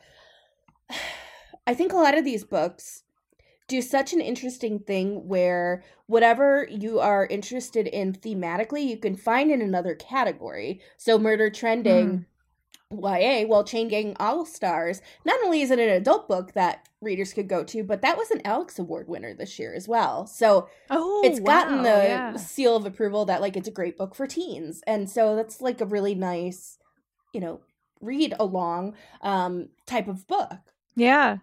[1.67, 3.03] i think a lot of these books
[3.67, 9.49] do such an interesting thing where whatever you are interested in thematically you can find
[9.51, 10.81] in another category.
[10.97, 12.25] So murder trending
[13.01, 17.33] YA, well, Chain Gang All Stars, not only is it an adult book that readers
[17.33, 20.25] could go to, but that was an Alex Award winner this year as well.
[20.27, 22.35] So Oh, it's gotten wow, the yeah.
[22.37, 24.81] seal of approval that like it's a great book for teens.
[24.87, 26.77] And so that's like a really nice,
[27.33, 27.61] you know,
[28.01, 30.51] read along um type of book.
[30.95, 31.37] Yeah.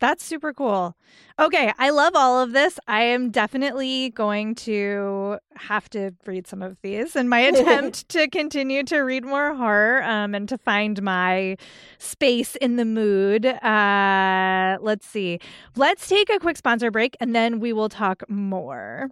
[0.00, 0.96] That's super cool.
[1.40, 2.78] Okay, I love all of this.
[2.86, 8.28] I am definitely going to have to read some of these in my attempt to
[8.28, 11.56] continue to read more horror um, and to find my
[11.98, 13.44] space in the mood.
[13.46, 15.40] Uh, let's see.
[15.74, 19.10] Let's take a quick sponsor break and then we will talk more.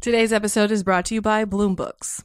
[0.00, 2.24] Today's episode is brought to you by Bloom Books.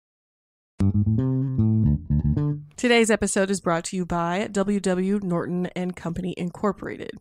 [2.75, 7.11] Today's episode is brought to you by WW Norton and Company Incorporated.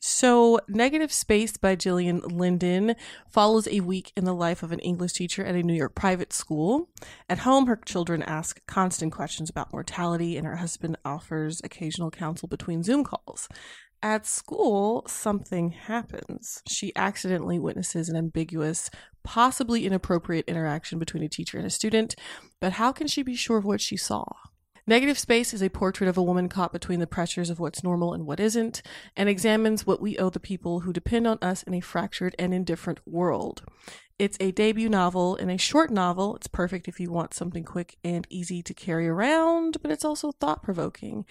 [0.00, 2.96] So, Negative Space by Gillian Linden
[3.28, 6.32] follows a week in the life of an English teacher at a New York private
[6.32, 6.88] school.
[7.28, 12.48] At home, her children ask constant questions about mortality, and her husband offers occasional counsel
[12.48, 13.48] between Zoom calls.
[14.04, 16.62] At school, something happens.
[16.68, 18.90] She accidentally witnesses an ambiguous,
[19.22, 22.14] possibly inappropriate interaction between a teacher and a student,
[22.60, 24.26] but how can she be sure of what she saw?
[24.86, 28.12] Negative Space is a portrait of a woman caught between the pressures of what's normal
[28.12, 28.82] and what isn't,
[29.16, 32.52] and examines what we owe the people who depend on us in a fractured and
[32.52, 33.62] indifferent world.
[34.18, 36.36] It's a debut novel and a short novel.
[36.36, 40.30] It's perfect if you want something quick and easy to carry around, but it's also
[40.32, 41.24] thought provoking.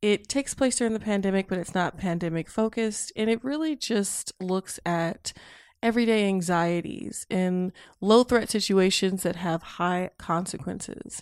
[0.00, 4.32] It takes place during the pandemic, but it's not pandemic focused, and it really just
[4.40, 5.34] looks at
[5.82, 11.20] everyday anxieties in low threat situations that have high consequences.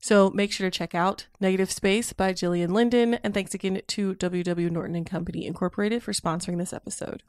[0.00, 3.14] So make sure to check out Negative Space by Gillian Linden.
[3.14, 7.22] And thanks again to WW Norton and Company Incorporated for sponsoring this episode.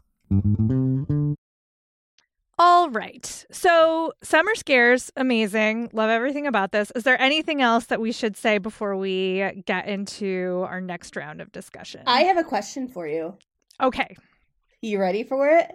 [2.64, 3.44] All right.
[3.52, 5.90] So, Summer Scares, amazing.
[5.94, 6.92] Love everything about this.
[6.96, 11.42] Is there anything else that we should say before we get into our next round
[11.42, 12.02] of discussion?
[12.06, 13.36] I have a question for you.
[13.82, 14.16] Okay.
[14.80, 15.72] You ready for it?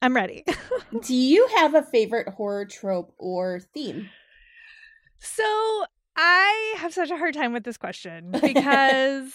[0.00, 0.44] I'm ready.
[1.02, 4.08] Do you have a favorite horror trope or theme?
[5.18, 5.42] So,
[6.14, 9.32] I have such a hard time with this question because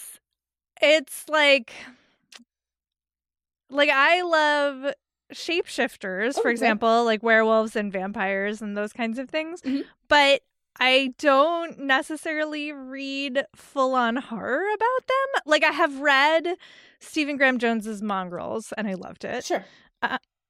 [0.80, 1.74] it's like
[3.68, 4.94] like I love
[5.32, 9.62] shapeshifters, Oh, for example, like werewolves and vampires and those kinds of things.
[9.62, 9.84] Mhm.
[10.08, 10.42] But
[10.80, 15.42] I don't necessarily read full on horror about them.
[15.46, 16.56] Like I have read
[16.98, 19.44] Stephen Graham Jones's Mongrels and I loved it.
[19.44, 19.64] Sure.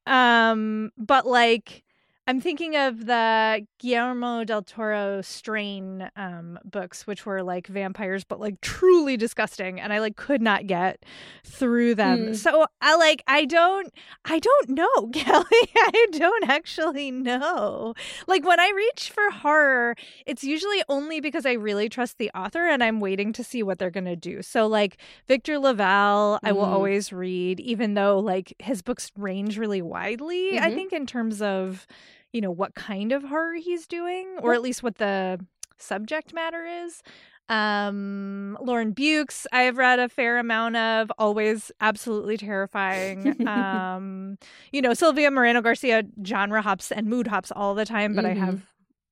[0.06, 1.82] Um, but like
[2.26, 8.40] I'm thinking of the Guillermo del Toro strain um books, which were like vampires, but
[8.40, 11.04] like truly disgusting, and I like could not get
[11.44, 12.28] through them.
[12.28, 12.37] Mm.
[12.37, 13.92] So I like I don't
[14.24, 15.44] I don't know, Kelly.
[15.76, 17.92] I don't actually know.
[18.26, 22.66] Like when I reach for horror, it's usually only because I really trust the author
[22.66, 24.40] and I'm waiting to see what they're gonna do.
[24.40, 24.96] So like
[25.28, 26.72] Victor LaValle, I will Mm.
[26.72, 30.74] always read, even though like his books range really widely, I Mhm.
[30.74, 31.87] think, in terms of,
[32.34, 35.38] you know, what kind of horror he's doing, or at least what the
[35.78, 37.00] subject matter is.
[37.48, 43.34] Um, Lauren Beukes, I have read a fair amount of, always absolutely terrifying.
[43.46, 44.36] um,
[44.72, 48.30] you know, Silvia Moreno Garcia genre hops and mood hops all the time, but Mhm.
[48.30, 48.60] I have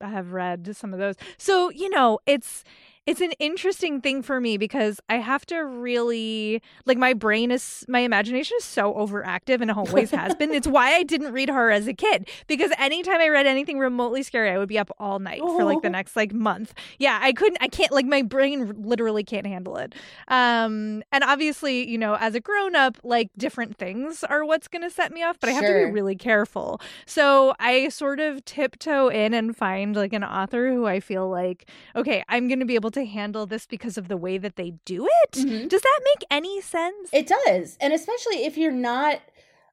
[0.00, 1.14] I have read some of those.
[1.38, 2.64] So, you know, it's
[3.04, 7.84] it's an interesting thing for me because I have to really like my brain is
[7.88, 10.52] my imagination is so overactive and it always has been.
[10.52, 14.22] It's why I didn't read horror as a kid because anytime I read anything remotely
[14.22, 15.92] scary, I would be up all night for like the Oh.
[15.92, 16.74] next like month.
[17.00, 19.94] Yeah, I couldn't I can't like my brain literally can't handle it.
[20.28, 24.82] Um and obviously, you know, as a grown up, like different things are what's going
[24.82, 26.80] to set me off, but I have to be really careful.
[27.06, 31.68] So, I sort of tiptoe in and find like an author who I feel like
[31.96, 34.74] okay, I'm going to be able to handle this because of the way that they
[34.84, 35.32] do it.
[35.32, 35.68] Mhm.
[35.68, 37.10] Does that make any sense?
[37.12, 37.76] It does.
[37.80, 39.20] And especially if you're not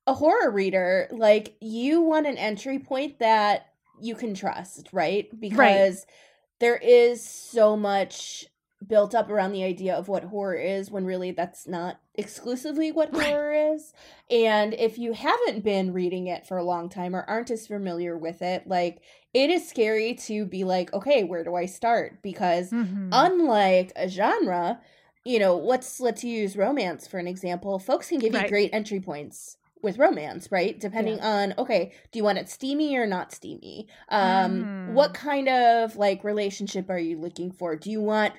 [0.08, 3.68] a horror reader, like you want an entry point that
[4.02, 5.28] you can trust, right?
[5.40, 6.06] Because
[6.60, 8.46] there is so much
[8.88, 13.14] built up around the idea of what horror is when really that's not exclusively what
[13.14, 13.28] Right.
[13.28, 13.94] horror is.
[14.32, 18.18] And if you haven't been reading it for a long time or aren't as familiar
[18.18, 19.02] with it, like
[19.34, 22.22] it is scary to be like, okay, where do I start?
[22.22, 23.10] Because Mhm.
[23.12, 24.82] unlike a genre,
[25.26, 27.80] you know, let's let's use romance for an example.
[27.80, 30.80] Folks can give you great entry points with romance, right?
[30.80, 33.88] Depending on okay, do you want it steamy or not steamy?
[34.10, 34.70] Um Mm.
[34.86, 37.76] what kind of like relationship are you looking for?
[37.76, 38.34] Do you want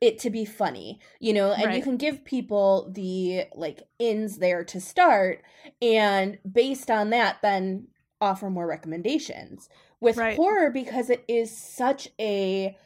[0.00, 4.64] it to be funny, you know, and you can give people the like ins there
[4.64, 5.42] to start
[5.82, 7.88] and based on that then
[8.22, 9.68] offer more recommendations.
[10.00, 10.36] With Right.
[10.36, 12.76] horror because it is such a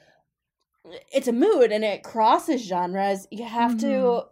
[1.12, 4.29] it's a mood and it crosses genres, you have to Mhm.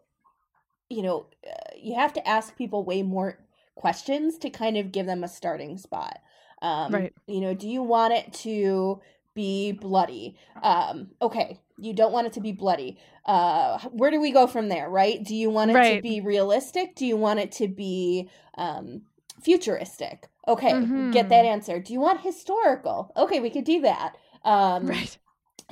[0.91, 3.39] you know, uh, you have to ask people way more
[3.77, 6.21] questions to kind of give them a starting spot.
[6.61, 7.15] Um, Right.
[7.27, 9.01] You know, do you want it to
[9.35, 10.37] be bloody?
[10.63, 12.99] Um, okay, you don't want it to be bloody.
[13.25, 15.23] Uh, where do we go from there, right?
[15.25, 16.95] Do you want it to be realistic?
[16.95, 18.29] Do you want it to be
[18.59, 19.07] um,
[19.41, 20.29] futuristic?
[20.49, 21.29] Okay, get Mhm.
[21.29, 21.79] that answer.
[21.81, 23.13] Do you want historical?
[23.17, 24.17] Okay, we could do that.
[24.45, 25.17] Um, Right.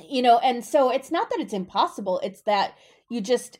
[0.09, 2.75] you know and so it's not that it's impossible it's that
[3.09, 3.59] you just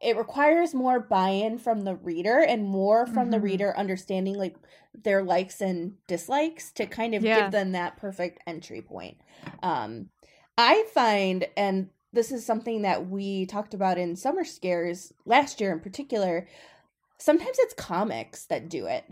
[0.00, 3.42] it requires more buy-in from the reader and more from the Mhm.
[3.42, 4.56] reader understanding like
[4.94, 7.42] their likes and dislikes to kind of Yeah.
[7.42, 9.18] give them that perfect entry point
[9.62, 10.08] um
[10.56, 15.72] i find and this is something that we talked about in summer scares last year
[15.72, 16.46] in particular
[17.18, 19.04] sometimes it's comics that do it.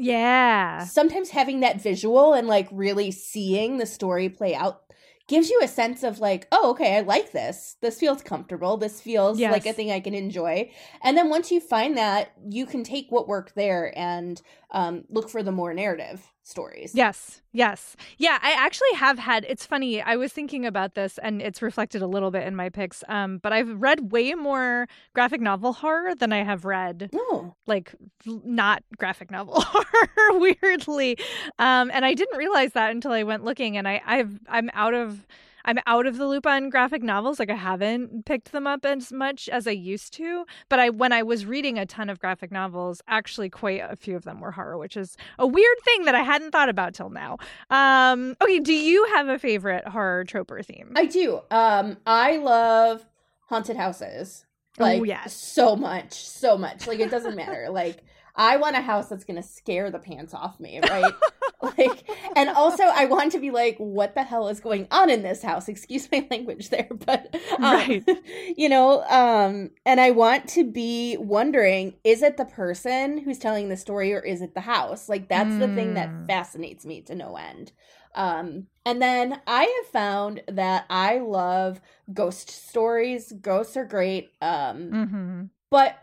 [0.00, 0.84] Yeah.
[0.84, 4.82] sometimes having that visual and like really seeing the story play out
[5.26, 7.76] gives you a sense of like oh okay i like this.
[7.82, 8.76] This feels comfortable.
[8.76, 10.70] This feels like a thing i can enjoy.
[11.02, 14.40] And then once you find that you can take what worked there and
[14.70, 17.96] um, look for the more narrative stories Yes, yes.
[18.16, 22.02] Yeah, I actually have had it's funny, I was thinking about this and it's reflected
[22.02, 23.04] a little bit in my picks.
[23.08, 27.94] Um, but I've read way more graphic novel horror than I have read oh like
[28.26, 31.18] not graphic novel horror, weirdly.
[31.58, 34.94] Um, and I didn't realize that until I went looking and I, I've I'm out
[34.94, 35.26] of
[35.64, 37.38] I'm out of the loop on graphic novels.
[37.38, 40.44] Like I haven't picked them up as much as I used to.
[40.68, 44.16] But I when I was reading a ton of graphic novels, actually quite a few
[44.16, 47.10] of them were horror, which is a weird thing that I hadn't thought about till
[47.10, 47.38] now.
[47.70, 50.92] Um, okay, do you have a favorite horror trope or theme?
[50.96, 53.04] i do um i love
[53.48, 54.44] haunted houses
[54.80, 55.34] Oh, like yes.
[55.34, 58.02] so much so much like it doesn't matter like
[58.38, 61.14] i want a house that's gonna scare the pants off me right
[61.62, 65.22] like and also i want to be like what the hell is going on in
[65.22, 68.08] this house excuse my language there but um, Right.
[68.56, 73.68] you know um and i want to be wondering is it the person who's telling
[73.68, 76.26] the story or is it the house like that's the thing that Mm.
[76.26, 77.72] fascinates me to no end
[78.14, 81.80] um and then i have found that i love
[82.14, 85.42] ghost stories ghosts are great um mm-hmm.
[85.70, 85.96] but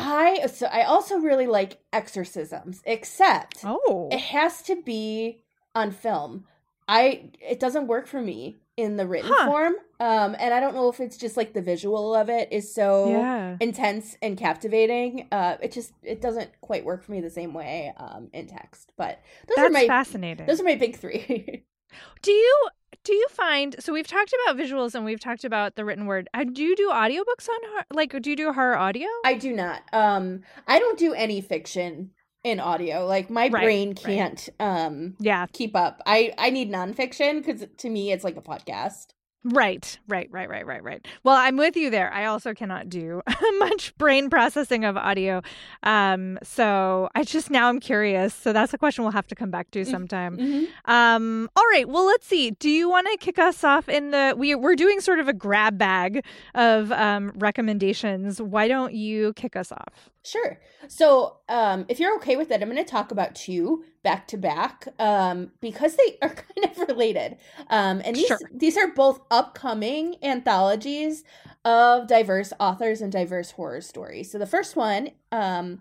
[0.00, 4.08] i so i also really like exorcisms except Oh.
[4.10, 5.42] it has to be
[5.74, 6.44] on film
[6.88, 9.46] i it doesn't work for me in the written Huh.
[9.46, 12.72] form um and i don't know if it's just like the visual of it is
[12.74, 13.56] so yeah.
[13.60, 17.92] intense and captivating uh it just it doesn't quite work for me the same way
[17.98, 20.46] um in text but those That's are my fascinating.
[20.46, 21.64] those are my big three
[22.22, 22.68] Do you
[23.02, 26.28] do you find so we've talked about visuals and we've talked about the written word.
[26.52, 29.06] Do you do audiobooks on like do you do horror audio?
[29.24, 32.10] i do not um i don't do any fiction
[32.44, 35.46] in audio like my Right, brain can't um yeah.
[35.52, 39.08] keep up i i need nonfiction because to me it's like a podcast
[39.42, 41.06] Right, right, right, right, right, right.
[41.24, 42.12] Well, I'm with you there.
[42.12, 43.22] I also cannot do
[43.58, 45.40] much brain processing of audio.
[45.82, 48.34] Um, so I just now I'm curious.
[48.34, 50.36] So that's a question we'll have to come back to sometime.
[50.36, 50.66] Mhm.
[50.84, 51.88] Um, all right.
[51.88, 52.50] Well, let's see.
[52.50, 55.32] Do you want to kick us off in the we we're doing sort of a
[55.32, 56.22] grab bag
[56.54, 58.40] of um, recommendations.
[58.42, 60.10] Why don't you kick us off?
[60.22, 60.60] Sure.
[60.86, 64.36] So, um, if you're okay with it, I'm going to talk about two back to
[64.38, 67.36] back um, because they are kind of related.
[67.68, 68.38] Um, and these Sure.
[68.52, 71.24] these are both upcoming anthologies
[71.64, 74.30] of diverse authors and diverse horror stories.
[74.30, 75.80] So the first one um,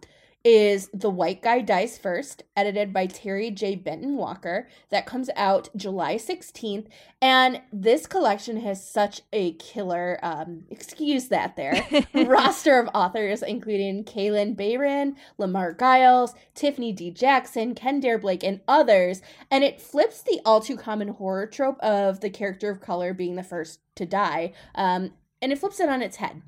[0.51, 3.75] is The White Guy Dies First, edited by Terry J.
[3.75, 4.67] Benton Walker.
[4.89, 6.87] That comes out July 16th.
[7.21, 11.85] And this collection has such a killer, um, excuse that there,
[12.25, 17.11] roster of authors, including Kalynn Bayron, Lamar Giles, Tiffany D.
[17.11, 19.21] Jackson, Kendare Blake, and others.
[19.51, 23.35] And it flips the all too common horror trope of the character of color being
[23.35, 25.11] the first to die, um,
[25.43, 26.41] and it flips it on its head.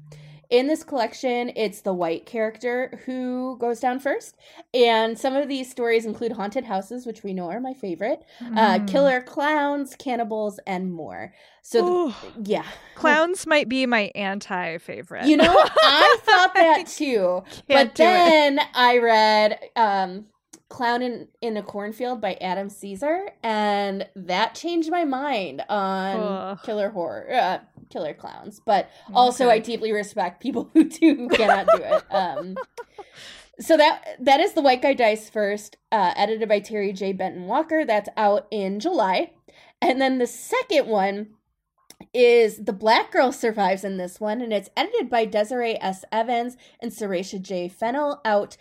[0.52, 4.36] In this collection, it's the white character who goes down first.
[4.74, 8.78] And some of these stories include haunted houses, which we know are my favorite, uh,
[8.80, 8.88] Mm.
[8.88, 11.34] killer clowns, cannibals, and more.
[11.62, 12.66] So, the- yeah.
[12.96, 15.26] clowns might be my anti favorite.
[15.26, 17.44] You know, I thought that too.
[17.70, 18.06] But do it.
[18.06, 20.26] then I read um,
[20.72, 26.90] Clown in, in a Cornfield by Adam Cesare, and that changed my mind on killer
[26.90, 27.60] horror, uh,
[27.90, 28.60] killer clowns.
[28.66, 29.54] But also, Okay.
[29.56, 32.04] I deeply respect people who do who cannot do it.
[32.14, 32.56] Um,
[33.60, 37.14] so that that is the White Guy Dies first, uh, edited by Terry J.
[37.14, 37.86] Benton Walker.
[37.86, 39.32] That's out in July,
[39.82, 41.28] and then the second one
[42.16, 46.58] is the black girl survives in this one and it's edited by desiree s evans
[46.82, 48.58] and Saraciea j fennell out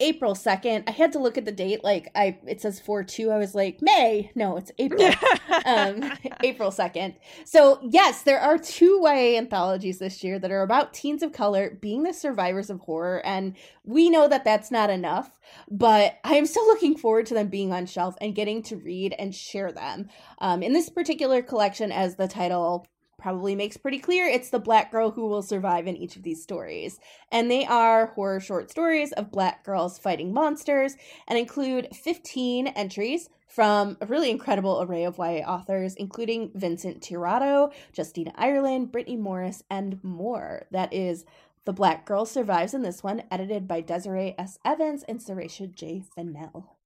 [0.00, 3.38] april 2nd i had to look at the date like i it says 4-2 i
[3.38, 4.30] was like may?
[4.34, 5.10] No it's april.
[5.66, 7.14] Um april 2nd
[7.44, 11.78] so yes there are two YA anthologies this year that are about teens of color
[11.80, 15.38] being the survivors of horror and we know that that's not enough
[15.70, 19.14] but i am still looking forward to them being on shelf and getting to read
[19.18, 20.08] and share them.
[20.38, 22.86] Um, in this particular collection as the title
[23.24, 26.42] probably makes pretty clear it's the black girl who will survive in each of these
[26.42, 27.00] stories.
[27.32, 30.94] And they are horror short stories of black girls fighting monsters
[31.26, 37.72] and include 15 entries from a really incredible array of YA authors, including Vincent Tirado,
[37.96, 40.66] Justina Ireland, Brittney Morris, and more.
[40.70, 41.24] That is
[41.64, 44.58] The Black Girl Survives in this one, edited by Desiree S.
[44.66, 46.02] Evans and Saraciea J.
[46.14, 46.76] Fennell.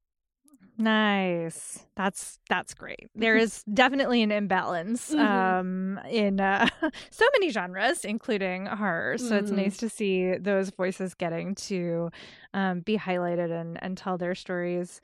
[0.81, 1.85] Nice.
[1.97, 3.09] That's that's great.
[3.17, 5.19] There is definitely an imbalance Mhm.
[5.19, 6.69] um in uh,
[7.11, 9.19] so many genres including horror.
[9.19, 9.57] So it's Mhm.
[9.57, 12.11] nice to see those voices getting to
[12.55, 15.01] um, be highlighted and and tell their stories.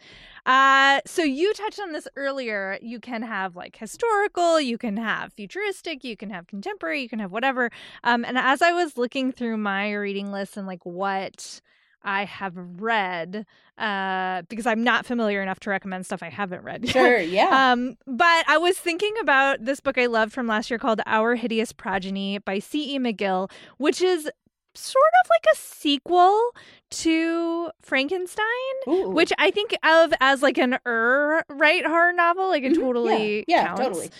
[0.46, 2.78] Uh so you touched on this earlier.
[2.80, 7.18] You can have like historical, you can have futuristic, you can have contemporary, you can
[7.18, 7.70] have whatever.
[8.04, 11.60] Um and as I was looking through my reading list and like what
[12.04, 13.46] I have read
[13.78, 16.84] uh, because I'm not familiar enough to recommend stuff I haven't read.
[16.84, 16.92] yet.
[16.92, 17.72] Sure, yeah.
[17.72, 21.34] Um, but I was thinking about this book I loved from last year called Our
[21.34, 22.98] Hideous Progeny by C.E.
[22.98, 24.30] McGill, which is
[24.76, 26.50] sort of like a sequel
[26.90, 28.44] to Frankenstein,
[28.88, 29.10] Ooh.
[29.10, 32.48] which I think of as like an er right horror novel.
[32.48, 33.80] Like it Mhm, totally yeah, yeah, counts.
[33.82, 34.10] totally.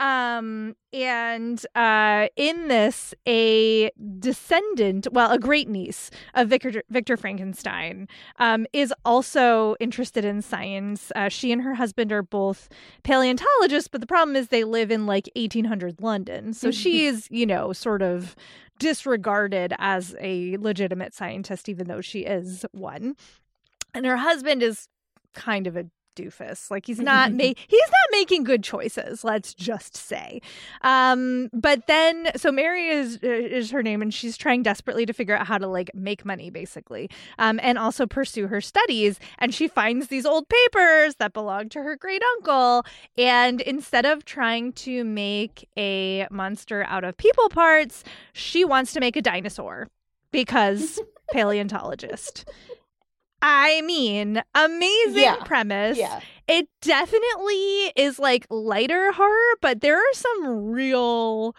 [0.00, 8.08] Um, and uh, in this, a descendant, well, a great niece of Victor, Victor Frankenstein,
[8.38, 11.12] um, is also interested in science.
[11.14, 12.70] Uh, she and her husband are both
[13.02, 16.54] paleontologists, but the problem is they live in like 1800 London.
[16.54, 18.34] So she is, you know, sort of
[18.78, 23.16] disregarded as a legitimate scientist, even though she is one.
[23.92, 24.88] And her husband is
[25.34, 25.84] kind of a
[26.16, 26.70] doofus.
[26.70, 30.40] Like he's not ma- he's not making good choices, let's just say.
[30.82, 35.12] Um but then so Mary is uh, is her name and she's trying desperately to
[35.12, 37.10] figure out how to like make money basically.
[37.38, 41.82] Um and also pursue her studies and she finds these old papers that belong to
[41.82, 42.84] her great uncle
[43.16, 49.00] and instead of trying to make a monster out of people parts, she wants to
[49.00, 49.88] make a dinosaur
[50.30, 51.00] because
[51.32, 52.48] paleontologist.
[53.42, 55.36] I mean, amazing Yeah.
[55.44, 55.98] premise.
[55.98, 56.20] yeah.
[56.48, 61.54] It definitely is like lighter horror, but there are some real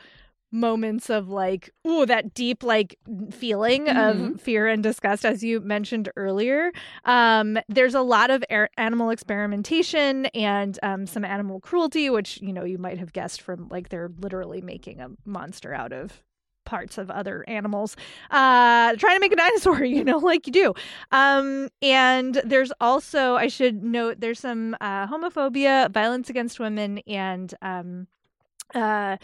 [0.53, 2.97] moments of like, ooh, that deep like
[3.31, 4.33] feeling Mhm.
[4.35, 6.73] of fear and disgust, as you mentioned earlier.
[7.05, 12.51] Um, there's a lot of air- animal experimentation and um, some animal cruelty, which you
[12.51, 16.21] know you might have guessed from like they're literally making a monster out of
[16.65, 17.95] parts of other animals.
[18.29, 20.73] Uh trying to make a dinosaur you know like you do.
[21.11, 27.53] Um and there's also i should note there's some uh homophobia violence against women and
[27.61, 28.07] um
[28.73, 29.17] uh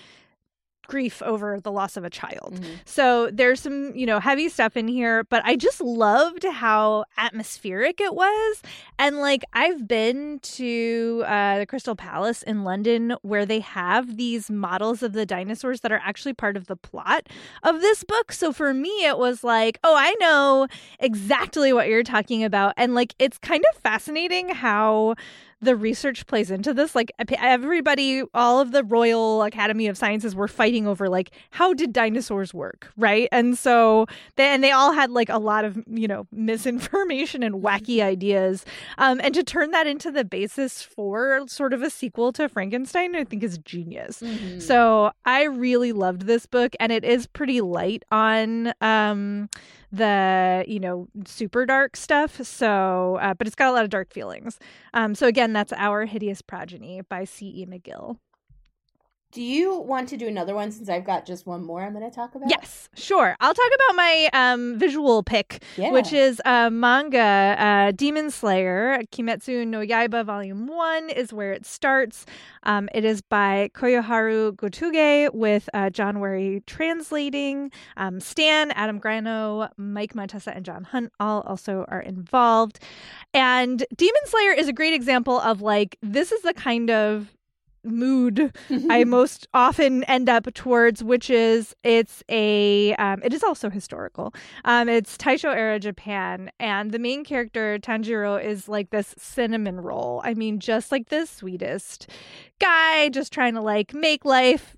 [0.87, 2.79] grief over the loss of a child Mhm.
[2.85, 7.99] so there's some, you know, heavy stuff in here, but I just loved how atmospheric
[8.01, 8.61] it was.
[8.99, 14.49] And like I've been to uh, the Crystal Palace in London where they have these
[14.49, 17.27] models of the dinosaurs that are actually part of the plot
[17.63, 18.31] of this book.
[18.31, 20.67] So for me, it was like, oh, I know
[20.99, 22.73] exactly what you're talking about.
[22.77, 25.15] And like it's kind of fascinating how
[25.61, 30.47] the research plays into this like everybody all of the royal academy of sciences were
[30.47, 33.27] fighting over like how did dinosaurs work right?
[33.31, 34.05] And so
[34.35, 38.65] they and they all had like a lot of you know misinformation and wacky ideas.
[38.97, 43.15] Um and to turn that into the basis for sort of a sequel to frankenstein
[43.15, 44.21] i think is genius.
[44.21, 44.61] Mhm.
[44.61, 49.49] so I really loved this book, and it is pretty light on um,
[49.91, 52.41] the you know super dark stuff.
[52.43, 54.59] So, uh, but it's got a lot of dark feelings.
[54.93, 57.47] Um, so again, that's our hideous progeny by C.
[57.47, 57.65] E.
[57.65, 58.17] McGill.
[59.33, 62.09] Do you want to do another one since I've got just one more I'm going
[62.09, 62.49] to talk about?
[62.49, 63.35] Yes, sure.
[63.41, 65.91] I'll talk about my um, visual pick, Yeah.
[65.91, 67.19] which is uh, manga
[67.59, 68.99] uh, Demon Slayer.
[69.11, 72.25] Kimetsu no Yaiba Volume 1 is where it starts.
[72.63, 77.69] Um, it is by Koyoharu Gotouge with uh, John Werry translating.
[77.97, 82.79] Um, Stan, Adam Grano, Mike Montesa, and John Hunt all also are involved.
[83.33, 87.33] And Demon Slayer is a great example of like, this is the kind of
[87.87, 88.53] mood
[88.89, 94.33] I most often end up towards, which is it's a um, it is also historical.
[94.65, 100.21] Um, it's Taisho era Japan, and the main character Tanjiro is like this cinnamon roll.
[100.23, 102.09] I mean, just like the sweetest
[102.59, 104.76] guy, just trying to like make life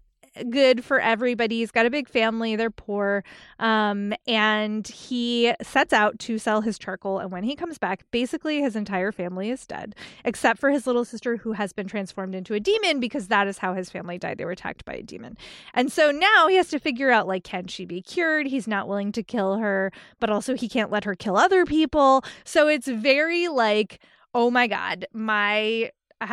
[0.50, 1.60] good for everybody.
[1.60, 3.24] He's got a big family, they're poor.
[3.60, 7.20] Um, and he sets out to sell his charcoal.
[7.20, 11.06] And when he comes back, basically his entire family is dead, except for his little
[11.06, 14.38] sister who has been transformed into a demon because that is how his family died.
[14.38, 15.38] They were attacked by a demon.
[15.74, 18.48] And so now he has to figure out like, can she be cured?
[18.48, 22.24] He's not willing to kill her, but also he can't let her kill other people.
[22.44, 24.00] So it's very like,
[24.34, 25.92] oh my God, my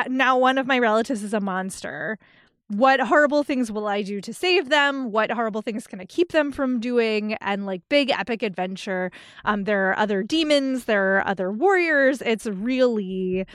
[0.09, 2.19] now one of my relatives is a monster
[2.69, 5.13] what horrible things will I do to save them?
[5.13, 7.35] What horrible things can I keep them from doing?
[7.35, 9.11] And like big epic adventure.
[9.45, 12.23] Um, there are other demons, there are other warriors.
[12.23, 13.47] It's really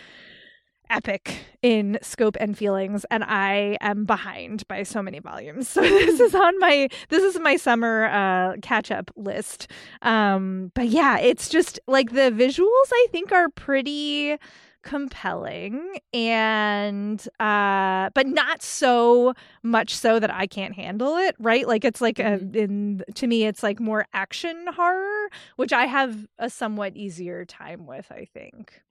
[0.89, 6.19] epic in scope and feelings and i am behind by so many volumes so this
[6.19, 11.47] is on my this is my summer uh catch up list um but yeah it's
[11.47, 14.35] just like the visuals i think are pretty
[14.83, 21.67] compelling and uh but not so much so that I can't handle it, right?
[21.67, 22.55] Like it's like a, mm-hmm.
[22.55, 27.85] in to me it's like more action horror, which I have a somewhat easier time
[27.85, 28.81] with, I think.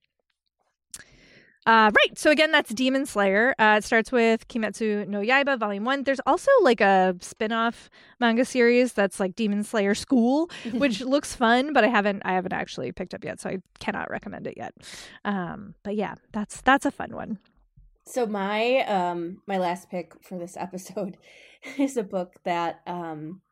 [1.67, 2.19] Uh, right.
[2.19, 3.55] So again, that's Demon Slayer.
[3.59, 6.05] Uh, it starts with Kimetsu no Yaiba Volume One.
[6.05, 11.73] There's also like a spin-off manga series that's like Demon Slayer School, which looks fun,
[11.73, 14.75] but I haven't I haven't actually picked up yet, so I cannot recommend it yet.
[15.25, 17.39] Um, but yeah, that's that's a fun one.
[18.07, 21.19] So my um my last pick for this episode
[21.79, 23.43] is a book that um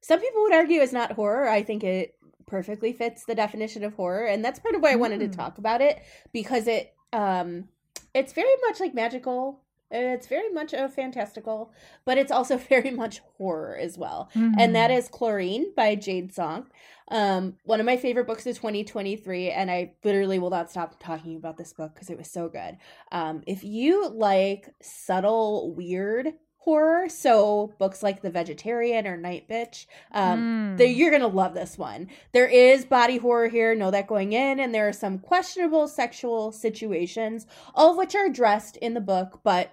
[0.00, 1.48] some people would argue is not horror.
[1.48, 2.14] I think it
[2.46, 5.30] perfectly fits the definition of horror, and that's part of why I wanted mm.
[5.30, 6.02] to talk about it
[6.32, 7.68] because it um
[8.14, 9.60] it's very much like magical.
[9.92, 11.72] It's very much a fantastical
[12.04, 14.30] but it's also very much horror as well.
[14.34, 14.58] Mm-hmm.
[14.58, 16.66] and that is chlorine by jade song.
[17.08, 21.36] Um one of my favorite books of 2023 and i literally will not stop talking
[21.36, 22.76] about this book because it was so good.
[23.10, 27.08] Um if you like subtle weird horror.
[27.08, 30.96] So books like The Vegetarian or Night Bitch, um, mm.
[30.96, 32.08] you're gonna love this one.
[32.32, 36.52] There is body horror here, know that going in, and there are some questionable sexual
[36.52, 39.72] situations, all of which are addressed in the book, but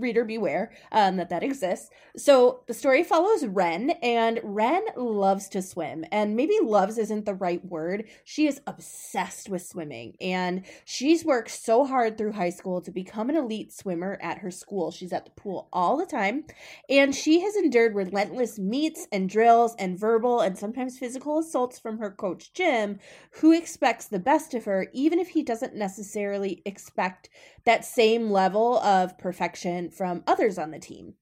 [0.00, 1.90] reader beware um, that that exists.
[2.16, 6.04] So the story follows Ren, and Ren loves to swim.
[6.12, 8.04] And maybe loves isn't the right word.
[8.24, 13.30] She is obsessed with swimming, and she's worked so hard through high school to become
[13.30, 14.90] an elite swimmer at her school.
[14.90, 16.44] She's at the pool all the time,
[16.88, 21.98] and she has endured relentless meets and drills and verbal and sometimes physical assaults from
[21.98, 22.98] her coach Jim,
[23.40, 27.30] who expects the best of her, even if he doesn't necessarily expect
[27.68, 31.12] that same level of perfection from others on the team.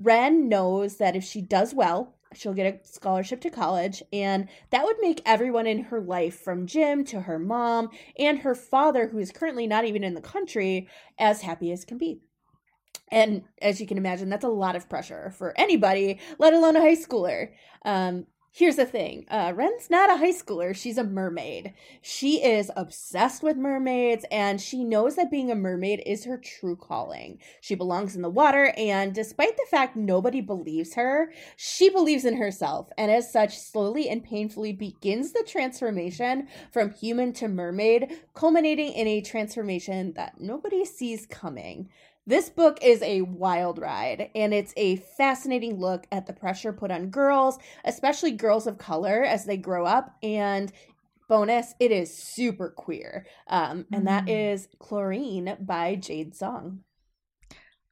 [0.00, 4.84] Ren knows that if she does well, she'll get a scholarship to college, and that
[4.84, 9.18] would make everyone in her life, from Jim to her mom and her father, who
[9.18, 10.88] is currently not even in the country,
[11.18, 12.22] as happy as can be.
[13.10, 16.80] And as you can imagine, that's a lot of pressure for anybody, let alone a
[16.80, 17.50] high schooler.
[17.84, 18.24] Um,
[18.54, 20.76] Here's the thing uh, Ren's not a high schooler.
[20.76, 21.72] She's a mermaid.
[22.02, 26.76] She is obsessed with mermaids and she knows that being a mermaid is her true
[26.76, 27.38] calling.
[27.62, 32.36] She belongs in the water, and despite the fact nobody believes her, she believes in
[32.36, 38.92] herself and, as such, slowly and painfully begins the transformation from human to mermaid, culminating
[38.92, 41.88] in a transformation that nobody sees coming.
[42.24, 46.92] This book is a wild ride, and it's a fascinating look at the pressure put
[46.92, 50.16] on girls, especially girls of color, as they grow up.
[50.22, 50.70] And
[51.28, 53.26] bonus, it is super queer.
[53.48, 54.06] Um, and mm.
[54.06, 56.84] that is Chlorine by Jade Song.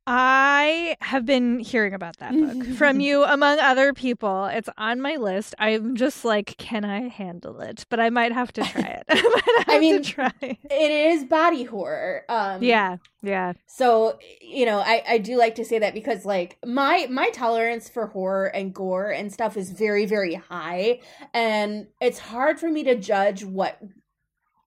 [0.06, 4.46] I have been hearing about that book from you, among other people.
[4.46, 5.54] It's on my list.
[5.58, 7.86] I'm just like, can I handle it?
[7.88, 9.04] But I might have to try it.
[9.08, 10.32] I, I mean, try.
[10.40, 12.24] It is body horror.
[12.28, 13.52] Um, yeah, yeah.
[13.66, 17.88] So you know, I I do like to say that because like my my tolerance
[17.88, 21.00] for horror and gore and stuff is very very high,
[21.34, 23.78] and it's hard for me to judge what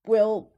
[0.06, 0.53] will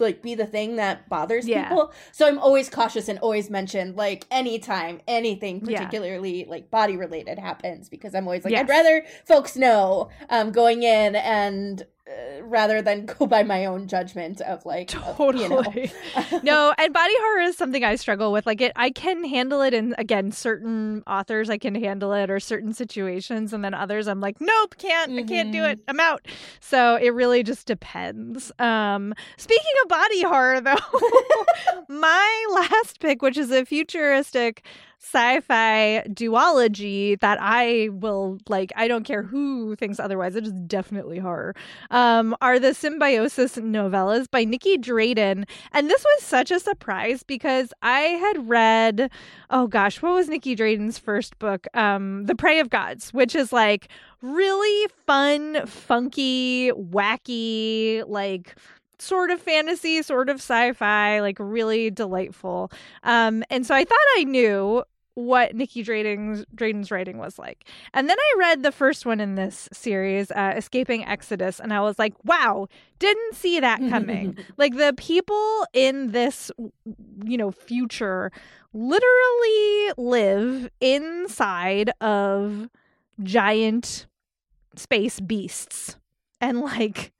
[0.00, 1.68] like be the thing that bothers yeah.
[1.68, 1.92] people.
[2.12, 6.50] So I'm always cautious and always mention like anytime anything particularly yeah.
[6.50, 8.62] like body related happens because I'm always like yes.
[8.62, 11.86] I'd rather folks know um going in and
[12.42, 15.42] rather than go by my own judgment of like of, Totally.
[15.42, 15.48] you
[16.30, 16.40] know.
[16.42, 18.46] no, and body horror is something I struggle with.
[18.46, 22.40] Like it I can handle it in again, certain authors I can handle it or
[22.40, 25.80] certain situations and then others I'm like, nope, can't I can't do it.
[25.88, 26.26] I'm out.
[26.60, 28.52] So it really just depends.
[28.58, 30.76] Um speaking of body horror though,
[31.88, 34.64] my last pick, which is a futuristic
[35.00, 41.18] sci-fi duology that I will like I don't care who thinks otherwise it is definitely
[41.18, 41.54] horror.
[41.90, 47.72] Um are the symbiosis novellas by Nicky Drayden and this was such a surprise because
[47.80, 49.10] I had read
[49.50, 51.66] oh gosh what was Nicky Drayden's first book?
[51.74, 53.88] Um The Prey of Gods which is like
[54.20, 58.56] really fun funky wacky like
[58.98, 62.70] sort of fantasy, sort of sci-fi, like really delightful.
[63.02, 64.82] Um, and so I thought I knew
[65.18, 67.64] what Nicky Drayden's, Drayden's writing was like.
[67.92, 71.80] And then I read the first one in this series, uh, Escaping Exodus, and I
[71.80, 72.68] was like, wow,
[73.00, 74.38] didn't see that coming.
[74.56, 76.52] like the people in this,
[77.24, 78.30] you know, future
[78.72, 82.68] literally live inside of
[83.20, 84.06] giant
[84.76, 85.96] space beasts.
[86.40, 87.12] And like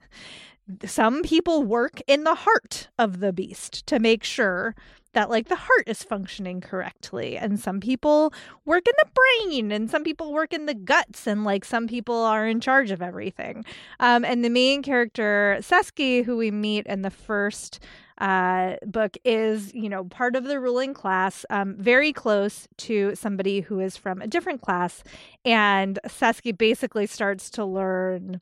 [0.84, 4.74] some people work in the heart of the beast to make sure
[5.14, 7.36] that like the heart is functioning correctly.
[7.36, 8.32] And some people
[8.64, 12.14] work in the brain and some people work in the guts and like some people
[12.14, 13.64] are in charge of everything.
[14.00, 17.80] Um, and the main character Seski who we meet in the first
[18.18, 23.60] uh, book is you know part of the ruling class um, very close to somebody
[23.60, 25.02] who is from a different class.
[25.44, 28.40] And Seski basically starts to learn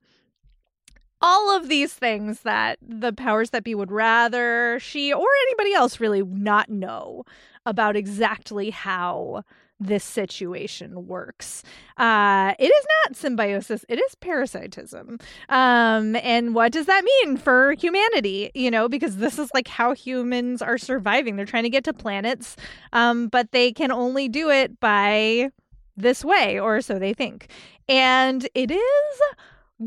[1.21, 6.01] all of these things that the powers that be would rather she or anybody else
[6.01, 7.25] really not know
[7.65, 9.43] about exactly how
[9.79, 11.63] this situation works.
[11.99, 15.19] Uh, it is not symbiosis, it is parasitism.
[15.49, 18.51] Um, and what does that mean for humanity?
[18.55, 21.37] You know, because this is like how humans are surviving.
[21.37, 22.57] They're trying to get to planets,
[22.93, 25.51] um, but they can only do it by
[25.97, 27.49] this way, or so they think.
[27.89, 29.21] And it is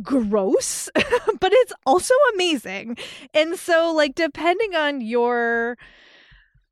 [0.04, 2.98] gross, but it's also amazing.
[3.34, 5.78] And so, like, depending on your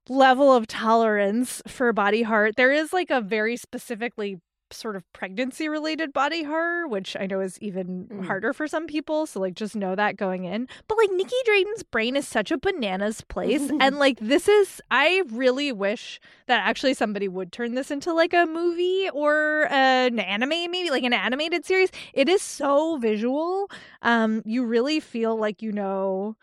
[0.09, 4.39] level of tolerance for body heart, there is like a very specifically
[4.71, 8.25] sort of pregnancy related body horror, which I know is even Mm.
[8.25, 9.25] harder for some people.
[9.25, 10.67] So, like, just know that going in.
[10.87, 13.69] But, like, Nicky Drayden's brain is such a bananas place.
[13.79, 18.33] and, like, this is, I really wish that actually somebody would turn this into like
[18.33, 21.89] a movie or an anime, maybe like an animated series.
[22.13, 23.69] It is so visual.
[24.01, 26.35] Um, you really feel like you know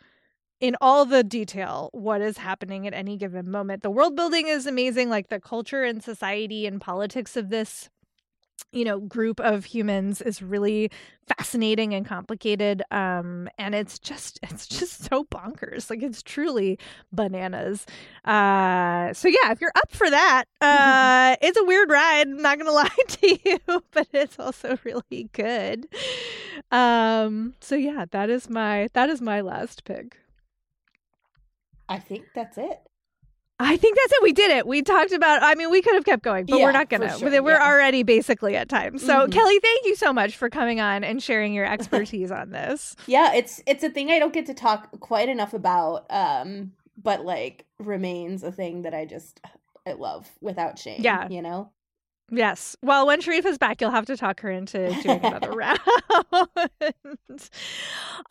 [0.60, 3.82] in all the detail what is happening at any given moment.
[3.82, 7.90] The world building is amazing, like the culture and society and politics of this
[8.72, 10.90] you know group of humans is really
[11.26, 16.78] fascinating and complicated um and it's just it's just so bonkers like it's truly
[17.12, 17.86] bananas.
[18.24, 22.58] Uh so yeah if you're up for that uh it's a weird ride i'm not
[22.58, 23.58] gonna lie to you
[23.92, 25.86] but it's also really good.
[26.70, 30.18] Um so yeah that is my that is my last pick.
[31.88, 32.80] I think that's it.
[33.64, 34.22] I think that's it.
[34.22, 34.66] We did it.
[34.66, 35.42] We talked about.
[35.42, 37.18] I mean, we could have kept going, but Yeah, we're not gonna.
[37.18, 37.66] sure, we're yeah.
[37.66, 38.98] already basically at time.
[38.98, 39.32] So, Mhm.
[39.32, 42.94] Kelly, thank you so much for coming on and sharing your expertise on this.
[43.06, 47.24] Yeah, it's it's a thing I don't get to talk quite enough about, um, but
[47.24, 49.40] like remains a thing that I just
[49.86, 51.00] I love without shame.
[51.02, 51.28] Yeah.
[51.28, 51.70] you know.
[52.30, 52.74] Yes.
[52.82, 55.78] Well, when Sharifah is back, you'll have to talk her into doing another round.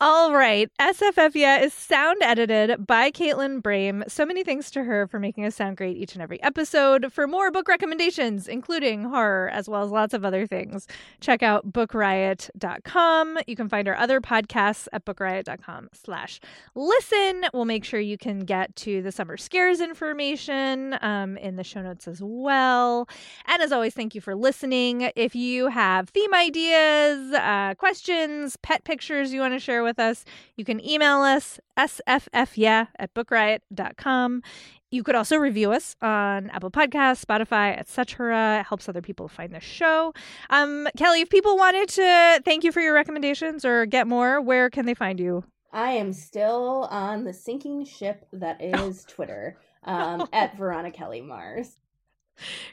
[0.00, 0.70] All right.
[0.80, 4.08] SFF Yeah is sound edited by Caitlin Brame.
[4.10, 7.12] So many thanks to her for making us sound great each and every episode.
[7.12, 10.86] For more book recommendations, including horror, as well as lots of other things,
[11.20, 13.38] check out bookriot.com.
[13.46, 16.40] You can find our other podcasts at bookriot.com slash
[16.74, 17.44] listen.
[17.52, 21.82] We'll make sure you can get to the summer scares information um, in the show
[21.82, 23.08] notes as well.
[23.46, 25.10] And as always, thank you for listening.
[25.16, 30.24] If you have theme ideas, uh, questions, pet pictures you want to share with us,
[30.56, 34.42] you can email us sffyeah at bookriot.com.
[34.90, 38.60] You could also review us on Apple Podcasts, Spotify, etc.
[38.60, 40.14] It helps other people find the show.
[40.50, 44.70] Um, Kelly, if people wanted to thank you for your recommendations or get more, where
[44.70, 45.42] can they find you?
[45.72, 51.76] I am still on the sinking ship that is Twitter um, at Veronica Kelly Mars.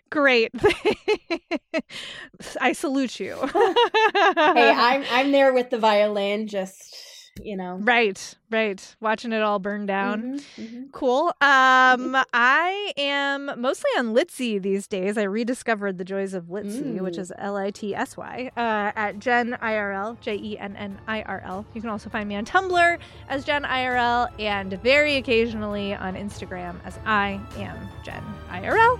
[0.09, 0.51] Great.
[2.61, 3.37] I salute you.
[3.53, 6.97] Hey, I'm I'm there with the violin, just
[7.41, 7.77] you know.
[7.81, 8.95] Right, right.
[8.99, 10.39] Watching it all burn down.
[10.39, 10.91] Mhm, mhm.
[10.91, 11.27] Cool.
[11.41, 15.17] Um, I am mostly on Litsy these days.
[15.17, 17.19] I rediscovered the joys of Litsy, which Mm.
[17.19, 21.21] is L I T S Y, uh, at Jen IRL, J E N N I
[21.23, 21.65] R L.
[21.73, 22.97] You can also find me on Tumblr
[23.29, 28.99] as Jen IRL and very occasionally on Instagram as I am Jen IRL.